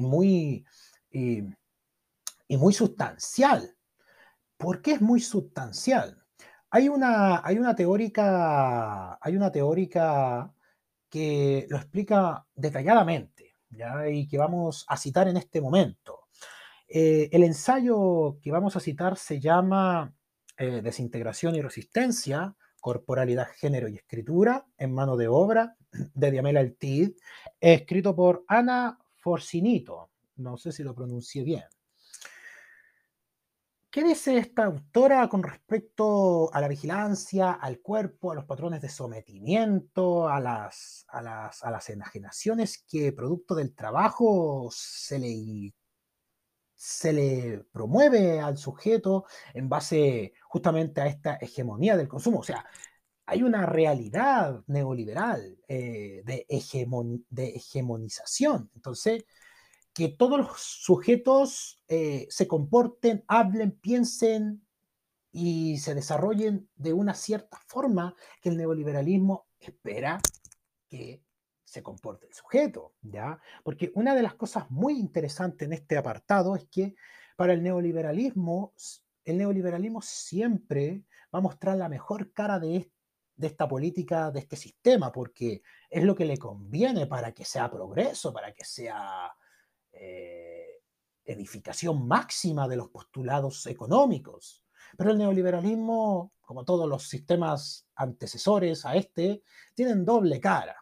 muy, 0.01 0.65
y, 1.11 1.43
muy 2.57 2.73
sustancial. 2.73 3.75
¿Por 4.57 4.81
qué 4.81 4.93
es 4.93 5.01
muy 5.01 5.19
sustancial? 5.19 6.23
Hay 6.69 6.87
una, 6.89 7.45
hay 7.45 7.57
una 7.57 7.75
teórica, 7.75 9.17
hay 9.21 9.35
una 9.35 9.51
teórica 9.51 10.53
que 11.09 11.67
lo 11.69 11.77
explica 11.77 12.47
detalladamente 12.55 13.55
¿ya? 13.69 14.07
y 14.09 14.27
que 14.27 14.37
vamos 14.37 14.85
a 14.87 14.95
citar 14.97 15.27
en 15.27 15.37
este 15.37 15.59
momento. 15.59 16.27
Eh, 16.87 17.29
el 17.31 17.43
ensayo 17.43 18.37
que 18.41 18.51
vamos 18.51 18.75
a 18.75 18.79
citar 18.79 19.17
se 19.17 19.39
llama 19.39 20.13
eh, 20.61 20.81
desintegración 20.83 21.55
y 21.55 21.61
resistencia, 21.61 22.55
corporalidad, 22.79 23.47
género 23.55 23.87
y 23.87 23.95
escritura, 23.95 24.67
en 24.77 24.93
mano 24.93 25.17
de 25.17 25.27
obra, 25.27 25.75
de 26.13 26.29
Diamela 26.29 26.59
Altid, 26.59 27.13
escrito 27.59 28.15
por 28.15 28.45
Ana 28.47 28.99
Forcinito. 29.15 30.11
No 30.35 30.57
sé 30.57 30.71
si 30.71 30.83
lo 30.83 30.93
pronuncié 30.93 31.43
bien. 31.43 31.63
¿Qué 33.89 34.03
dice 34.03 34.37
esta 34.37 34.65
autora 34.65 35.27
con 35.27 35.41
respecto 35.41 36.53
a 36.53 36.61
la 36.61 36.67
vigilancia, 36.67 37.53
al 37.53 37.79
cuerpo, 37.79 38.31
a 38.31 38.35
los 38.35 38.45
patrones 38.45 38.83
de 38.83 38.87
sometimiento, 38.87 40.29
a 40.29 40.39
las, 40.39 41.05
a 41.09 41.23
las, 41.23 41.63
a 41.63 41.71
las 41.71 41.89
enajenaciones 41.89 42.85
que 42.87 43.11
producto 43.11 43.55
del 43.55 43.73
trabajo 43.73 44.69
se 44.71 45.17
le 45.17 45.27
se 46.83 47.13
le 47.13 47.59
promueve 47.71 48.39
al 48.39 48.57
sujeto 48.57 49.25
en 49.53 49.69
base 49.69 50.33
justamente 50.49 50.99
a 50.99 51.05
esta 51.05 51.35
hegemonía 51.35 51.95
del 51.95 52.07
consumo. 52.07 52.39
O 52.39 52.43
sea, 52.43 52.65
hay 53.27 53.43
una 53.43 53.67
realidad 53.67 54.63
neoliberal 54.65 55.59
eh, 55.67 56.23
de, 56.25 56.47
hegemonización. 56.49 58.71
Entonces, 58.73 59.25
que 59.93 60.09
todos 60.09 60.39
los 60.39 60.59
sujetos 60.59 61.83
eh, 61.87 62.25
se 62.31 62.47
comporten, 62.47 63.23
hablen, 63.27 63.73
piensen 63.73 64.65
y 65.31 65.77
se 65.77 65.93
desarrollen 65.93 66.67
de 66.77 66.93
una 66.93 67.13
cierta 67.13 67.59
forma 67.67 68.15
que 68.41 68.49
el 68.49 68.57
neoliberalismo 68.57 69.45
espera 69.59 70.19
que 70.89 71.21
se 71.71 71.81
comporte 71.81 72.27
el 72.27 72.33
sujeto, 72.33 72.95
¿ya? 73.01 73.39
Porque 73.63 73.93
una 73.95 74.13
de 74.13 74.21
las 74.21 74.35
cosas 74.35 74.69
muy 74.69 74.99
interesantes 74.99 75.65
en 75.65 75.71
este 75.71 75.95
apartado 75.95 76.53
es 76.57 76.65
que 76.65 76.95
para 77.37 77.53
el 77.53 77.63
neoliberalismo, 77.63 78.73
el 79.23 79.37
neoliberalismo 79.37 80.01
siempre 80.01 81.05
va 81.33 81.39
a 81.39 81.41
mostrar 81.41 81.77
la 81.77 81.87
mejor 81.87 82.33
cara 82.33 82.59
de, 82.59 82.91
de 83.37 83.47
esta 83.47 83.69
política, 83.69 84.31
de 84.31 84.41
este 84.41 84.57
sistema, 84.57 85.13
porque 85.13 85.61
es 85.89 86.03
lo 86.03 86.13
que 86.13 86.25
le 86.25 86.37
conviene 86.37 87.07
para 87.07 87.31
que 87.31 87.45
sea 87.45 87.71
progreso, 87.71 88.33
para 88.33 88.53
que 88.53 88.65
sea 88.65 89.33
eh, 89.93 90.81
edificación 91.23 92.05
máxima 92.05 92.67
de 92.67 92.75
los 92.75 92.89
postulados 92.89 93.65
económicos. 93.67 94.65
Pero 94.97 95.11
el 95.11 95.17
neoliberalismo, 95.19 96.33
como 96.41 96.65
todos 96.65 96.89
los 96.89 97.07
sistemas 97.07 97.87
antecesores 97.95 98.85
a 98.85 98.97
este, 98.97 99.41
tienen 99.73 100.03
doble 100.03 100.41
cara. 100.41 100.80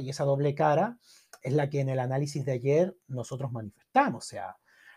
Y 0.00 0.10
esa 0.10 0.24
doble 0.24 0.54
cara 0.54 0.98
es 1.42 1.52
la 1.52 1.68
que 1.70 1.80
en 1.80 1.88
el 1.88 1.98
análisis 1.98 2.44
de 2.44 2.52
ayer 2.52 2.96
nosotros 3.08 3.52
manifestamos, 3.52 4.24
o 4.24 4.28
sea, 4.28 4.56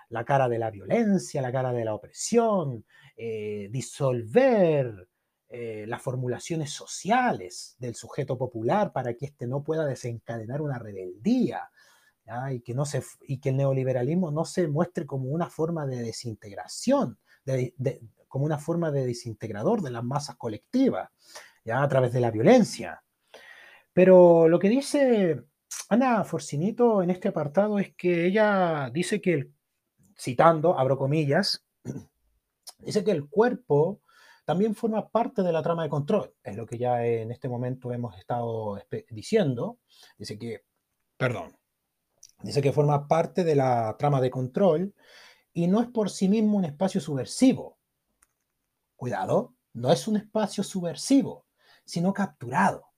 la 0.10 0.26
cara 0.26 0.48
de 0.48 0.60
la 0.60 0.70
violencia, 0.70 1.42
la 1.42 1.52
cara 1.52 1.74
de 1.74 1.86
la 1.86 1.96
opresión, 1.96 2.86
eh, 3.16 3.70
disolver 3.72 5.08
eh, 5.50 5.86
las 5.88 6.02
formulaciones 6.02 6.72
sociales 6.72 7.76
del 7.78 7.96
sujeto 7.96 8.38
popular 8.38 8.92
para 8.92 9.14
que 9.14 9.26
éste 9.26 9.48
no 9.48 9.64
pueda 9.64 9.86
desencadenar 9.86 10.62
una 10.62 10.80
rebeldía, 10.80 11.70
Y, 12.52 12.62
que 12.62 12.74
no 12.74 12.86
se, 12.86 13.04
y 13.28 13.40
que 13.40 13.50
el 13.50 13.58
neoliberalismo 13.58 14.32
no 14.32 14.46
se 14.46 14.68
muestre 14.68 15.06
como 15.06 15.30
una 15.30 15.50
forma 15.50 15.86
de 15.86 16.02
desintegración, 16.02 17.20
de, 17.46 17.76
como 18.28 18.46
una 18.46 18.58
forma 18.58 18.90
de 18.92 19.06
desintegrador 19.06 19.82
de 19.82 19.92
las 19.92 20.04
masas 20.04 20.38
colectivas, 20.38 21.10
ya 21.64 21.84
a 21.84 21.88
través 21.88 22.14
de 22.14 22.22
la 22.22 22.32
violencia. 22.32 23.03
Pero 23.94 24.48
lo 24.48 24.60
que 24.60 24.70
dice 24.70 25.44
Ana 25.90 26.24
Forcinito 26.24 27.04
en 27.04 27.12
este 27.12 27.30
apartado 27.30 27.80
es 27.80 27.96
que 27.96 28.26
ella 28.26 28.90
dice 28.92 29.22
que, 29.22 29.52
citando, 30.18 30.78
abro 30.78 30.98
comillas, 30.98 31.66
dice 32.80 33.04
que 33.04 33.12
el 33.12 33.30
cuerpo 33.30 34.02
también 34.46 34.76
forma 34.76 35.10
parte 35.10 35.42
de 35.42 35.52
la 35.52 35.62
trama 35.62 35.84
de 35.84 35.90
control, 35.90 36.34
es 36.44 36.58
lo 36.58 36.66
que 36.66 36.78
ya 36.78 37.06
en 37.06 37.32
este 37.32 37.48
momento 37.48 37.94
hemos 37.94 38.18
estado 38.18 38.82
diciendo. 39.10 39.80
Dice 40.18 40.38
que, 40.38 40.66
perdón, 41.18 41.56
dice 42.42 42.62
que 42.62 42.74
forma 42.74 43.08
parte 43.08 43.44
de 43.44 43.56
la 43.56 43.96
trama 43.98 44.20
de 44.20 44.30
control 44.30 44.94
y 45.54 45.68
no 45.68 45.82
es 45.82 45.88
por 45.88 46.10
sí 46.10 46.28
mismo 46.28 46.58
un 46.58 46.66
espacio 46.66 47.00
subversivo. 47.00 47.78
Cuidado, 48.96 49.56
no 49.74 49.92
es 49.92 50.08
un 50.08 50.18
espacio 50.18 50.64
subversivo, 50.64 51.46
sino 51.86 52.14
capturado. 52.14 52.93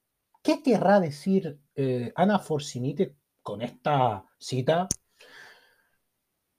¿Qué 0.46 0.62
querrá 0.62 1.00
decir 1.00 1.60
eh, 1.76 2.14
Ana 2.16 2.38
Forcinite 2.38 3.16
con 3.42 3.64
esta 3.64 4.26
cita 4.38 4.88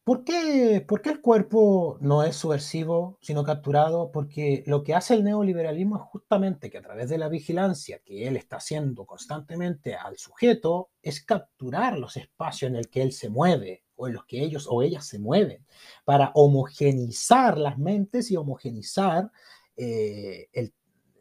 ¿Por 0.02 0.24
qué, 0.24 0.84
¿Por 0.86 1.02
qué, 1.02 1.10
el 1.10 1.20
cuerpo 1.20 1.96
no 2.00 2.24
es 2.24 2.34
subversivo, 2.34 3.16
sino 3.22 3.44
capturado? 3.44 4.10
Porque 4.10 4.64
lo 4.66 4.82
que 4.82 4.94
hace 4.94 5.14
el 5.14 5.22
neoliberalismo 5.22 5.96
es 5.98 6.02
justamente 6.02 6.68
que 6.68 6.78
a 6.78 6.82
través 6.82 7.08
de 7.10 7.18
la 7.18 7.28
vigilancia 7.28 8.00
que 8.04 8.26
él 8.26 8.36
está 8.36 8.56
haciendo 8.56 9.06
constantemente 9.06 9.94
al 9.94 10.16
sujeto, 10.18 10.90
es 11.00 11.24
capturar 11.24 11.96
los 11.96 12.16
espacios 12.16 12.70
en 12.70 12.76
el 12.76 12.88
que 12.88 13.02
él 13.02 13.12
se 13.12 13.30
mueve 13.30 13.84
o 13.94 14.08
en 14.08 14.14
los 14.14 14.24
que 14.26 14.42
ellos 14.42 14.66
o 14.68 14.82
ellas 14.82 15.06
se 15.06 15.20
mueven, 15.20 15.64
para 16.04 16.32
homogenizar 16.34 17.56
las 17.56 17.78
mentes 17.78 18.32
y 18.32 18.36
homogenizar 18.36 19.30
eh, 19.76 20.48
el, 20.52 20.74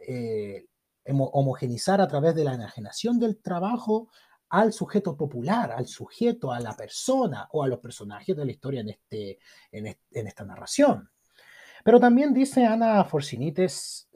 eh, 0.08 0.66
homogenizar 1.08 2.02
a 2.02 2.08
través 2.08 2.36
de 2.36 2.44
la 2.44 2.54
enajenación 2.54 3.20
del 3.20 3.42
trabajo 3.42 4.10
al 4.50 4.74
sujeto 4.74 5.18
popular, 5.18 5.72
al 5.72 5.88
sujeto, 5.88 6.52
a 6.52 6.60
la 6.60 6.76
persona 6.76 7.48
o 7.52 7.64
a 7.64 7.68
los 7.68 7.80
personajes 7.80 8.36
de 8.36 8.46
la 8.46 8.52
historia 8.52 8.82
en, 8.82 8.90
este, 8.90 9.40
en, 9.72 10.28
esta 10.28 10.46
narración. 10.46 11.10
Pero 11.84 12.00
también 12.00 12.34
dice 12.34 12.66
Ana 12.66 13.04
Forcinites, 13.04 14.08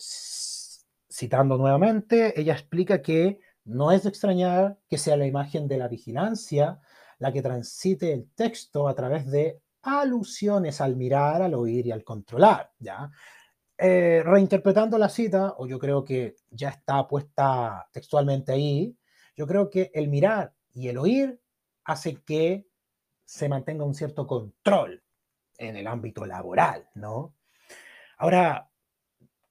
citando 1.11 1.57
nuevamente, 1.57 2.39
ella 2.39 2.53
explica 2.53 3.01
que 3.01 3.39
no 3.65 3.91
es 3.91 4.03
de 4.03 4.09
extrañar 4.09 4.79
que 4.87 4.97
sea 4.97 5.17
la 5.17 5.27
imagen 5.27 5.67
de 5.67 5.77
la 5.77 5.87
vigilancia 5.87 6.79
la 7.19 7.31
que 7.31 7.41
transite 7.41 8.13
el 8.13 8.29
texto 8.33 8.87
a 8.87 8.95
través 8.95 9.29
de 9.29 9.61
alusiones 9.81 10.81
al 10.81 10.95
mirar, 10.95 11.41
al 11.41 11.53
oír 11.53 11.85
y 11.87 11.91
al 11.91 12.03
controlar. 12.03 12.71
¿ya? 12.79 13.11
Eh, 13.81 14.21
reinterpretando 14.25 14.97
la 14.97 15.07
cita, 15.07 15.55
o 15.57 15.65
yo 15.65 15.79
creo 15.79 16.03
que 16.03 16.35
ya 16.51 16.67
está 16.67 17.07
puesta 17.07 17.87
textualmente 17.93 18.51
ahí, 18.51 18.97
yo 19.37 19.47
creo 19.47 19.69
que 19.69 19.89
el 19.93 20.09
mirar 20.09 20.53
y 20.73 20.89
el 20.89 20.97
oír 20.97 21.39
hace 21.85 22.21
que 22.23 22.67
se 23.23 23.47
mantenga 23.47 23.85
un 23.85 23.95
cierto 23.95 24.27
control 24.27 25.01
en 25.57 25.77
el 25.77 25.87
ámbito 25.87 26.25
laboral, 26.25 26.89
¿no? 26.95 27.35
Ahora, 28.17 28.69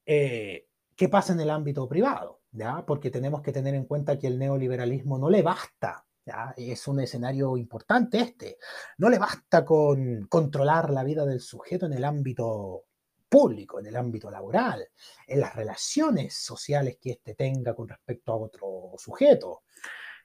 eh, 0.05 0.67
¿qué 0.95 1.09
pasa 1.09 1.33
en 1.33 1.39
el 1.39 1.49
ámbito 1.49 1.89
privado? 1.89 2.41
¿Ya? 2.51 2.85
Porque 2.85 3.09
tenemos 3.09 3.41
que 3.41 3.51
tener 3.51 3.73
en 3.73 3.85
cuenta 3.85 4.19
que 4.19 4.27
el 4.27 4.37
neoliberalismo 4.37 5.17
no 5.17 5.31
le 5.31 5.41
basta, 5.41 6.05
¿ya? 6.23 6.53
es 6.55 6.87
un 6.87 6.99
escenario 6.99 7.57
importante 7.57 8.19
este, 8.19 8.57
no 8.99 9.09
le 9.09 9.17
basta 9.17 9.65
con 9.65 10.27
controlar 10.27 10.91
la 10.91 11.03
vida 11.03 11.25
del 11.25 11.39
sujeto 11.39 11.87
en 11.87 11.93
el 11.93 12.03
ámbito 12.03 12.88
público, 13.29 13.79
en 13.79 13.85
el 13.85 13.95
ámbito 13.95 14.29
laboral, 14.31 14.85
en 15.27 15.39
las 15.39 15.55
relaciones 15.55 16.33
sociales 16.35 16.97
que 16.99 17.11
éste 17.11 17.35
tenga 17.35 17.75
con 17.75 17.87
respecto 17.87 18.33
a 18.33 18.37
otro 18.37 18.93
sujeto. 18.97 19.61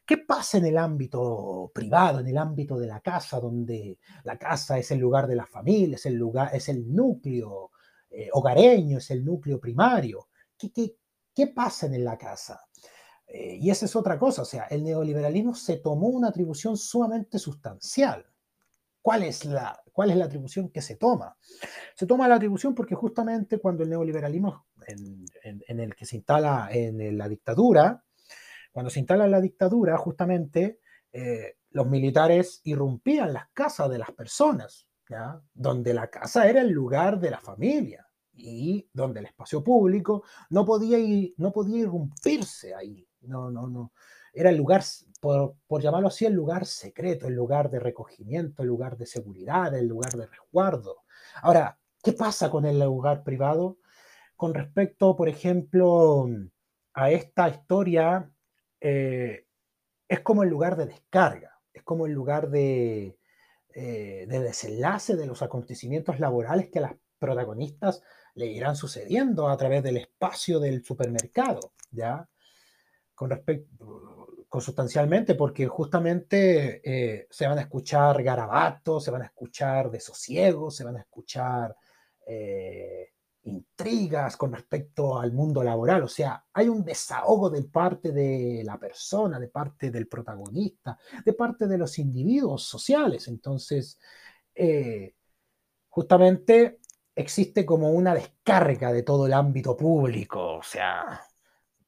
¿Qué 0.06 0.18
pasa 0.18 0.58
en 0.58 0.66
el 0.66 0.78
ámbito 0.78 1.70
privado, 1.74 2.20
en 2.20 2.28
el 2.28 2.38
ámbito 2.38 2.78
de 2.78 2.86
la 2.86 3.00
casa, 3.00 3.40
donde 3.40 3.98
la 4.24 4.38
casa 4.38 4.78
es 4.78 4.90
el 4.90 4.98
lugar 4.98 5.26
de 5.26 5.36
la 5.36 5.46
familia, 5.46 5.96
es 5.96 6.06
el, 6.06 6.14
lugar, 6.14 6.54
es 6.54 6.68
el 6.68 6.92
núcleo 6.92 7.70
eh, 8.10 8.28
hogareño, 8.32 8.98
es 8.98 9.10
el 9.10 9.24
núcleo 9.24 9.60
primario? 9.60 10.28
¿Qué, 10.58 10.70
qué, 10.72 10.96
qué 11.34 11.46
pasa 11.48 11.86
en 11.86 12.04
la 12.04 12.18
casa? 12.18 12.60
Eh, 13.26 13.56
y 13.60 13.70
esa 13.70 13.86
es 13.86 13.96
otra 13.96 14.18
cosa, 14.18 14.42
o 14.42 14.44
sea, 14.44 14.64
el 14.64 14.84
neoliberalismo 14.84 15.54
se 15.54 15.78
tomó 15.78 16.08
una 16.08 16.28
atribución 16.28 16.76
sumamente 16.76 17.38
sustancial. 17.38 18.26
¿Cuál 19.04 19.22
es, 19.24 19.44
la, 19.44 19.78
¿Cuál 19.92 20.12
es 20.12 20.16
la 20.16 20.24
atribución 20.24 20.70
que 20.70 20.80
se 20.80 20.96
toma? 20.96 21.36
Se 21.94 22.06
toma 22.06 22.26
la 22.26 22.36
atribución 22.36 22.74
porque 22.74 22.94
justamente 22.94 23.58
cuando 23.58 23.82
el 23.82 23.90
neoliberalismo 23.90 24.64
en, 24.86 25.78
el 25.78 25.94
que 25.94 26.06
se 26.06 26.16
instala 26.16 26.70
en 26.72 27.18
la 27.18 27.28
dictadura, 27.28 28.02
cuando 28.72 28.88
se 28.88 29.00
instala 29.00 29.28
la 29.28 29.42
dictadura, 29.42 29.98
justamente 29.98 30.80
eh, 31.12 31.58
los 31.72 31.86
militares 31.86 32.62
irrumpían 32.64 33.34
las 33.34 33.50
casas 33.52 33.90
de 33.90 33.98
las 33.98 34.10
personas, 34.12 34.88
¿ya? 35.10 35.38
donde 35.52 35.92
la 35.92 36.08
casa 36.08 36.48
era 36.48 36.62
el 36.62 36.70
lugar 36.70 37.20
de 37.20 37.30
la 37.30 37.40
familia 37.40 38.08
y 38.32 38.88
donde 38.90 39.20
el 39.20 39.26
espacio 39.26 39.62
público 39.62 40.24
no 40.48 40.64
podía, 40.64 40.96
no 41.36 41.52
podía 41.52 41.80
irrumpirse 41.80 42.74
ahí. 42.74 43.06
No, 43.20 43.50
no, 43.50 43.68
no. 43.68 43.92
Era 44.34 44.50
el 44.50 44.56
lugar, 44.56 44.82
por, 45.20 45.56
por, 45.66 45.80
llamarlo 45.80 46.08
así, 46.08 46.26
el 46.26 46.34
lugar 46.34 46.66
secreto, 46.66 47.28
el 47.28 47.34
lugar 47.34 47.70
de 47.70 47.80
recogimiento, 47.80 48.62
el 48.62 48.68
lugar 48.68 48.96
de 48.96 49.06
seguridad, 49.06 49.74
el 49.74 49.86
lugar 49.86 50.12
de 50.12 50.26
resguardo. 50.26 51.04
Ahora, 51.42 51.78
¿qué 52.02 52.12
pasa 52.12 52.50
con 52.50 52.66
el 52.66 52.80
lugar 52.80 53.22
privado? 53.22 53.78
Con 54.36 54.54
respecto, 54.54 55.16
por 55.16 55.28
ejemplo, 55.28 56.28
a 56.92 57.10
esta 57.10 57.48
historia 57.48 58.30
eh, 58.80 59.46
es 60.08 60.20
como 60.20 60.42
el 60.42 60.50
lugar 60.50 60.76
de 60.76 60.86
descarga, 60.86 61.60
es 61.72 61.82
como 61.82 62.06
el 62.06 62.12
lugar 62.12 62.50
de, 62.50 63.18
eh, 63.74 64.26
de 64.28 64.40
desenlace 64.40 65.16
de 65.16 65.26
los 65.26 65.42
acontecimientos 65.42 66.20
laborales 66.20 66.68
que 66.70 66.78
a 66.78 66.82
las 66.82 66.94
protagonistas 67.18 68.02
le 68.34 68.46
irán 68.46 68.76
sucediendo 68.76 69.48
a 69.48 69.56
través 69.56 69.82
del 69.82 69.96
espacio 69.96 70.60
del 70.60 70.84
supermercado, 70.84 71.72
¿ya? 71.90 72.28
Con 73.14 73.30
respecto, 73.30 74.13
consustancialmente, 74.54 75.34
porque 75.34 75.66
justamente 75.66 76.80
eh, 76.84 77.26
se 77.28 77.46
van 77.48 77.58
a 77.58 77.62
escuchar 77.62 78.22
garabatos, 78.22 79.02
se 79.02 79.10
van 79.10 79.22
a 79.22 79.26
escuchar 79.26 79.90
desosiegos, 79.90 80.76
se 80.76 80.84
van 80.84 80.96
a 80.96 81.00
escuchar 81.00 81.76
intrigas 83.44 84.36
con 84.36 84.52
respecto 84.52 85.18
al 85.18 85.32
mundo 85.32 85.62
laboral, 85.62 86.02
o 86.04 86.08
sea, 86.08 86.44
hay 86.52 86.68
un 86.68 86.84
desahogo 86.84 87.50
de 87.50 87.62
parte 87.64 88.12
de 88.12 88.62
la 88.64 88.78
persona, 88.78 89.38
de 89.38 89.48
parte 89.48 89.90
del 89.90 90.08
protagonista, 90.08 90.98
de 91.24 91.32
parte 91.34 91.66
de 91.66 91.78
los 91.78 91.98
individuos 91.98 92.62
sociales. 92.62 93.28
Entonces, 93.28 93.98
eh, 94.54 95.14
justamente 95.88 96.80
existe 97.14 97.66
como 97.66 97.90
una 97.90 98.14
descarga 98.14 98.92
de 98.92 99.02
todo 99.02 99.26
el 99.26 99.32
ámbito 99.32 99.76
público, 99.76 100.54
o 100.54 100.62
sea, 100.62 101.20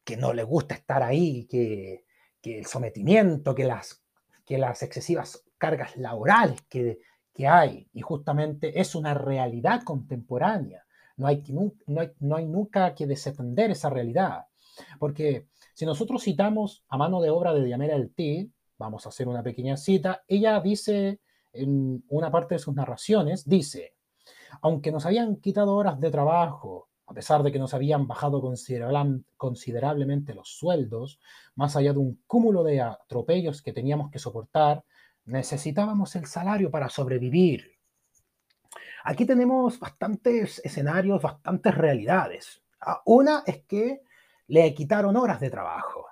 que 0.04 0.16
no 0.16 0.32
le 0.32 0.44
gusta 0.44 0.74
estar 0.74 1.02
ahí, 1.02 1.46
que, 1.46 2.05
que 2.46 2.60
el 2.60 2.66
sometimiento, 2.66 3.56
que 3.56 3.64
las, 3.64 4.04
que 4.44 4.56
las 4.56 4.80
excesivas 4.84 5.42
cargas 5.58 5.96
laborales 5.96 6.62
que, 6.68 7.00
que 7.34 7.48
hay, 7.48 7.88
y 7.92 8.02
justamente 8.02 8.80
es 8.80 8.94
una 8.94 9.14
realidad 9.14 9.82
contemporánea 9.82 10.86
no 11.16 11.26
hay, 11.26 11.42
no 11.48 12.00
hay, 12.00 12.12
no 12.20 12.36
hay 12.36 12.46
nunca 12.46 12.94
que 12.94 13.06
desatender 13.06 13.70
esa 13.70 13.90
realidad. 13.90 14.46
Porque 14.98 15.48
si 15.74 15.86
nosotros 15.86 16.22
citamos 16.22 16.84
a 16.88 16.96
mano 16.96 17.20
de 17.20 17.30
obra 17.30 17.54
de 17.54 17.64
Diamela 17.64 17.96
El 17.96 18.14
T, 18.14 18.50
vamos 18.78 19.06
a 19.06 19.08
hacer 19.08 19.26
una 19.26 19.42
pequeña 19.42 19.76
cita, 19.76 20.22
ella 20.28 20.60
dice 20.60 21.20
en 21.52 22.04
una 22.08 22.30
parte 22.30 22.54
de 22.56 22.58
sus 22.58 22.74
narraciones, 22.74 23.48
dice, 23.48 23.94
aunque 24.60 24.92
nos 24.92 25.06
habían 25.06 25.36
quitado 25.36 25.74
horas 25.74 25.98
de 25.98 26.10
trabajo, 26.10 26.90
a 27.06 27.14
pesar 27.14 27.42
de 27.42 27.52
que 27.52 27.58
nos 27.58 27.72
habían 27.72 28.06
bajado 28.06 28.42
considerablemente 29.36 30.34
los 30.34 30.48
sueldos, 30.48 31.20
más 31.54 31.76
allá 31.76 31.92
de 31.92 31.98
un 31.98 32.20
cúmulo 32.26 32.64
de 32.64 32.80
atropellos 32.80 33.62
que 33.62 33.72
teníamos 33.72 34.10
que 34.10 34.18
soportar, 34.18 34.84
necesitábamos 35.24 36.16
el 36.16 36.26
salario 36.26 36.70
para 36.70 36.88
sobrevivir. 36.88 37.76
Aquí 39.04 39.24
tenemos 39.24 39.78
bastantes 39.78 40.60
escenarios, 40.64 41.22
bastantes 41.22 41.74
realidades. 41.74 42.62
Ah, 42.80 43.02
una 43.04 43.44
es 43.46 43.62
que 43.64 44.02
le 44.48 44.74
quitaron 44.74 45.16
horas 45.16 45.40
de 45.40 45.50
trabajo. 45.50 46.06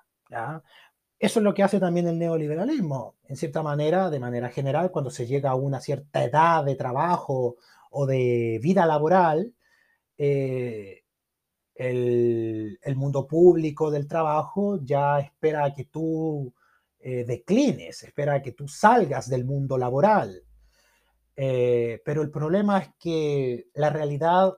Eso 1.18 1.40
es 1.40 1.44
lo 1.44 1.54
que 1.54 1.62
hace 1.62 1.80
también 1.80 2.06
el 2.06 2.18
neoliberalismo. 2.18 3.16
En 3.24 3.36
cierta 3.36 3.62
manera, 3.62 4.10
de 4.10 4.20
manera 4.20 4.48
general, 4.50 4.90
cuando 4.90 5.10
se 5.10 5.26
llega 5.26 5.50
a 5.50 5.54
una 5.54 5.80
cierta 5.80 6.22
edad 6.22 6.64
de 6.64 6.76
trabajo 6.76 7.56
o 7.90 8.06
de 8.06 8.60
vida 8.62 8.86
laboral, 8.86 9.54
eh, 10.18 11.04
el, 11.74 12.78
mundo 12.96 13.26
público 13.26 13.90
del 13.90 14.06
trabajo 14.06 14.78
ya 14.82 15.18
espera 15.18 15.72
que 15.74 15.86
tú 15.86 16.54
eh, 17.00 17.24
declines, 17.24 18.02
espera 18.02 18.40
que 18.42 18.52
tú 18.52 18.68
salgas 18.68 19.28
del 19.28 19.44
mundo 19.44 19.76
laboral. 19.76 20.42
Eh, 21.36 22.00
pero 22.04 22.22
el 22.22 22.30
problema 22.30 22.78
es 22.78 22.90
que 22.98 23.68
la 23.74 23.90
realidad 23.90 24.56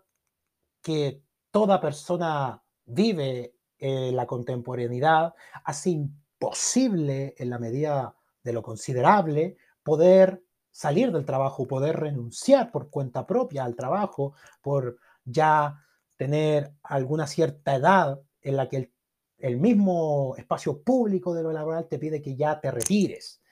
que 0.83 1.23
toda 1.51 1.81
persona 1.81 2.62
vive 2.85 3.55
en 3.79 4.16
la 4.16 4.27
contemporaneidad, 4.27 5.35
hace 5.64 5.90
imposible 5.90 7.35
en 7.38 7.51
la 7.51 7.59
medida 7.59 8.14
de 8.42 8.53
lo 8.53 8.62
considerable 8.62 9.57
poder 9.83 10.42
salir 10.71 11.12
del 11.12 11.25
trabajo, 11.25 11.66
poder 11.66 11.97
renunciar 11.97 12.71
por 12.71 12.90
cuenta 12.90 13.27
propia 13.27 13.64
al 13.64 13.77
trabajo, 13.77 14.35
por 14.62 14.99
ya 15.27 15.85
tener 16.17 16.73
alguna 16.83 17.27
cierta 17.27 17.77
edad 17.77 18.23
en 18.41 18.57
la 18.57 18.69
que 18.69 18.91
el, 19.39 19.59
mismo 19.59 20.35
espacio 20.39 20.83
público 20.83 21.35
de 21.35 21.43
lo 21.43 21.53
laboral 21.53 21.87
te 21.89 21.99
pide 21.99 22.23
que 22.23 22.37
ya 22.37 22.59
te 22.61 22.71
retires. 22.71 23.43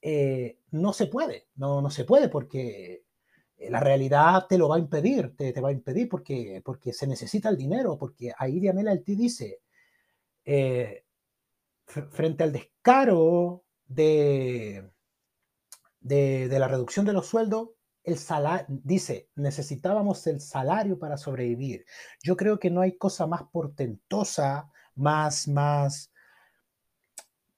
Eh, 0.00 0.58
no 0.70 0.92
se 0.92 1.06
puede, 1.06 1.48
no, 1.56 1.82
no 1.82 1.90
se 1.90 2.04
puede 2.04 2.28
porque 2.28 3.04
la 3.58 3.80
realidad 3.80 4.46
te 4.48 4.58
lo 4.58 4.68
va 4.68 4.76
a 4.76 4.80
impedir, 4.80 5.36
te, 5.36 5.52
te 5.52 5.60
va 5.60 5.68
a 5.68 5.72
impedir 5.72 6.08
porque, 6.08 6.62
porque 6.64 6.92
se 6.92 7.06
necesita 7.06 7.48
el 7.48 7.56
dinero, 7.56 7.98
porque 7.98 8.32
ahí 8.38 8.60
Diamela 8.60 8.92
el 8.92 9.04
dice, 9.04 9.60
eh, 10.44 11.04
frente 11.86 12.44
al 12.44 12.52
descaro 12.52 13.64
de, 13.86 14.90
de, 16.00 16.58
la 16.58 16.68
reducción 16.68 17.06
de 17.06 17.12
los 17.12 17.26
sueldos, 17.26 17.70
el 18.04 18.18
salario, 18.18 18.66
dice, 18.68 19.30
necesitábamos 19.34 20.26
el 20.26 20.40
salario 20.40 20.98
para 20.98 21.16
sobrevivir. 21.16 21.86
Yo 22.22 22.36
creo 22.36 22.58
que 22.58 22.70
no 22.70 22.82
hay 22.82 22.96
cosa 22.98 23.26
más 23.26 23.44
portentosa, 23.50 24.70
más, 24.94 25.48
más, 25.48 26.12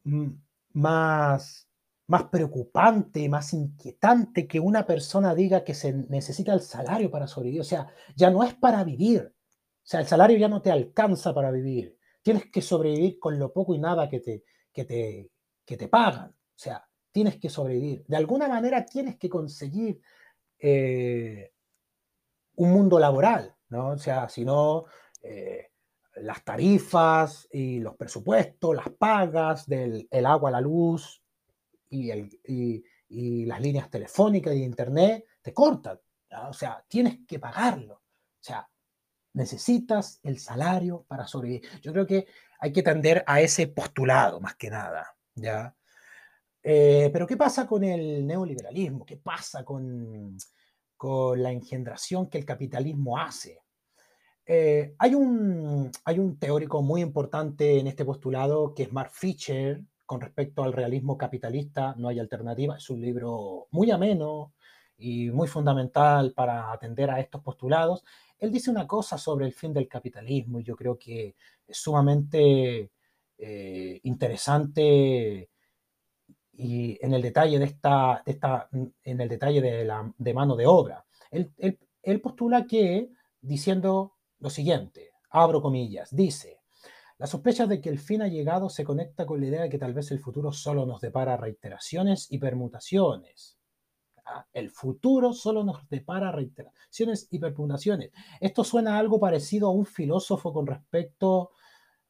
mm, 0.04 0.30
más, 0.74 1.68
más 2.06 2.24
preocupante, 2.24 3.28
más 3.28 3.52
inquietante 3.52 4.46
que 4.46 4.60
una 4.60 4.86
persona 4.86 5.34
diga 5.34 5.64
que 5.64 5.74
se 5.74 5.92
necesita 5.92 6.54
el 6.54 6.60
salario 6.60 7.10
para 7.10 7.26
sobrevivir. 7.26 7.62
O 7.62 7.64
sea, 7.64 7.88
ya 8.14 8.30
no 8.30 8.44
es 8.44 8.54
para 8.54 8.84
vivir. 8.84 9.22
O 9.22 9.88
sea, 9.88 10.00
el 10.00 10.06
salario 10.06 10.38
ya 10.38 10.48
no 10.48 10.62
te 10.62 10.70
alcanza 10.70 11.34
para 11.34 11.50
vivir. 11.50 11.98
Tienes 12.22 12.50
que 12.50 12.62
sobrevivir 12.62 13.18
con 13.18 13.38
lo 13.38 13.52
poco 13.52 13.74
y 13.74 13.78
nada 13.78 14.08
que 14.08 14.20
te, 14.20 14.44
que 14.72 14.84
te, 14.84 15.30
que 15.64 15.76
te 15.76 15.88
pagan. 15.88 16.30
O 16.30 16.58
sea, 16.58 16.88
tienes 17.10 17.38
que 17.38 17.50
sobrevivir. 17.50 18.04
De 18.06 18.16
alguna 18.16 18.48
manera 18.48 18.84
tienes 18.84 19.16
que 19.16 19.28
conseguir 19.28 20.00
eh, 20.58 21.52
un 22.56 22.72
mundo 22.72 22.98
laboral, 22.98 23.54
¿no? 23.68 23.90
O 23.90 23.98
sea, 23.98 24.28
si 24.28 24.44
no, 24.44 24.86
eh, 25.22 25.70
las 26.16 26.42
tarifas 26.44 27.48
y 27.52 27.80
los 27.80 27.96
presupuestos, 27.96 28.74
las 28.74 28.88
pagas 28.90 29.66
del 29.66 30.08
el 30.10 30.26
agua, 30.26 30.50
la 30.50 30.60
luz 30.60 31.22
y, 31.90 32.84
las 33.46 33.60
líneas 33.60 33.88
telefónicas 33.90 34.54
y 34.54 34.64
internet 34.64 35.24
te 35.42 35.52
cortan. 35.52 36.00
O 36.48 36.52
sea, 36.52 36.84
tienes 36.88 37.20
que 37.26 37.38
pagarlo. 37.38 37.94
O 37.94 38.40
sea, 38.40 38.68
necesitas 39.34 40.18
el 40.22 40.38
salario 40.38 41.04
para 41.06 41.26
sobrevivir. 41.26 41.62
Yo 41.80 41.92
creo 41.92 42.06
que 42.06 42.26
hay 42.58 42.72
que 42.72 42.82
tender 42.82 43.22
a 43.26 43.40
ese 43.40 43.68
postulado 43.68 44.40
más 44.40 44.56
que 44.56 44.70
nada, 44.70 45.16
¿ya? 45.34 45.76
Eh, 46.68 47.10
pero 47.12 47.28
¿qué 47.28 47.36
pasa 47.36 47.64
con 47.64 47.84
el 47.84 48.26
neoliberalismo? 48.26 49.06
¿Qué 49.06 49.18
pasa 49.18 49.64
con, 49.64 50.36
con 50.96 51.40
la 51.40 51.52
engendración 51.52 52.28
que 52.28 52.38
el 52.38 52.44
capitalismo 52.44 53.16
hace? 53.16 53.60
Eh, 54.44 54.96
hay, 54.98 55.14
un, 55.14 55.92
hay 56.04 56.18
un 56.18 56.36
teórico 56.40 56.82
muy 56.82 57.02
importante 57.02 57.78
en 57.78 57.86
este 57.86 58.04
postulado 58.04 58.74
que 58.74 58.82
es 58.82 58.92
Mark 58.92 59.12
Fisher 59.12 59.80
con 60.04 60.20
respecto 60.20 60.64
al 60.64 60.72
realismo 60.72 61.16
capitalista, 61.16 61.94
no 61.98 62.08
hay 62.08 62.18
alternativa. 62.18 62.76
Es 62.76 62.90
un 62.90 63.00
libro 63.00 63.68
muy 63.70 63.92
ameno 63.92 64.54
y 64.98 65.30
muy 65.30 65.46
fundamental 65.46 66.32
para 66.32 66.72
atender 66.72 67.10
a 67.12 67.20
estos 67.20 67.42
postulados. 67.42 68.02
Él 68.40 68.50
dice 68.50 68.72
una 68.72 68.88
cosa 68.88 69.18
sobre 69.18 69.46
el 69.46 69.52
fin 69.52 69.72
del 69.72 69.86
capitalismo 69.86 70.58
y 70.58 70.64
yo 70.64 70.74
creo 70.74 70.98
que 70.98 71.36
es 71.64 71.76
sumamente 71.78 72.90
eh, 73.38 74.00
interesante 74.02 75.50
y 76.56 76.98
en 77.04 77.12
el 77.12 77.22
detalle 77.22 77.58
de 77.58 77.66
esta, 77.66 78.22
esta 78.24 78.68
en 78.72 79.20
el 79.20 79.28
detalle 79.28 79.60
de, 79.60 79.84
la, 79.84 80.12
de 80.16 80.34
mano 80.34 80.56
de 80.56 80.66
obra. 80.66 81.04
Él, 81.30 81.52
él, 82.02 82.20
postula 82.20 82.66
que, 82.66 83.10
diciendo 83.40 84.14
lo 84.38 84.48
siguiente, 84.48 85.10
abro 85.30 85.60
comillas, 85.60 86.14
dice, 86.14 86.60
la 87.18 87.26
sospecha 87.26 87.66
de 87.66 87.80
que 87.80 87.88
el 87.88 87.98
fin 87.98 88.22
ha 88.22 88.28
llegado 88.28 88.68
se 88.68 88.84
conecta 88.84 89.26
con 89.26 89.40
la 89.40 89.46
idea 89.46 89.62
de 89.62 89.68
que 89.68 89.78
tal 89.78 89.94
vez 89.94 90.10
el 90.10 90.20
futuro 90.20 90.52
solo 90.52 90.86
nos 90.86 91.00
depara 91.00 91.36
reiteraciones 91.36 92.30
y 92.30 92.38
permutaciones. 92.38 93.58
¿Ah? 94.24 94.46
El 94.52 94.70
futuro 94.70 95.32
solo 95.32 95.62
nos 95.62 95.88
depara 95.88 96.32
reiteraciones 96.32 97.28
y 97.30 97.38
permutaciones. 97.38 98.10
Esto 98.40 98.64
suena 98.64 98.98
algo 98.98 99.20
parecido 99.20 99.68
a 99.68 99.72
un 99.72 99.86
filósofo 99.86 100.52
con 100.52 100.66
respecto 100.66 101.50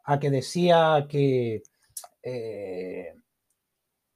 a 0.05 0.19
que 0.19 0.31
decía 0.31 1.07
que 1.09 1.63
eh, 2.23 3.15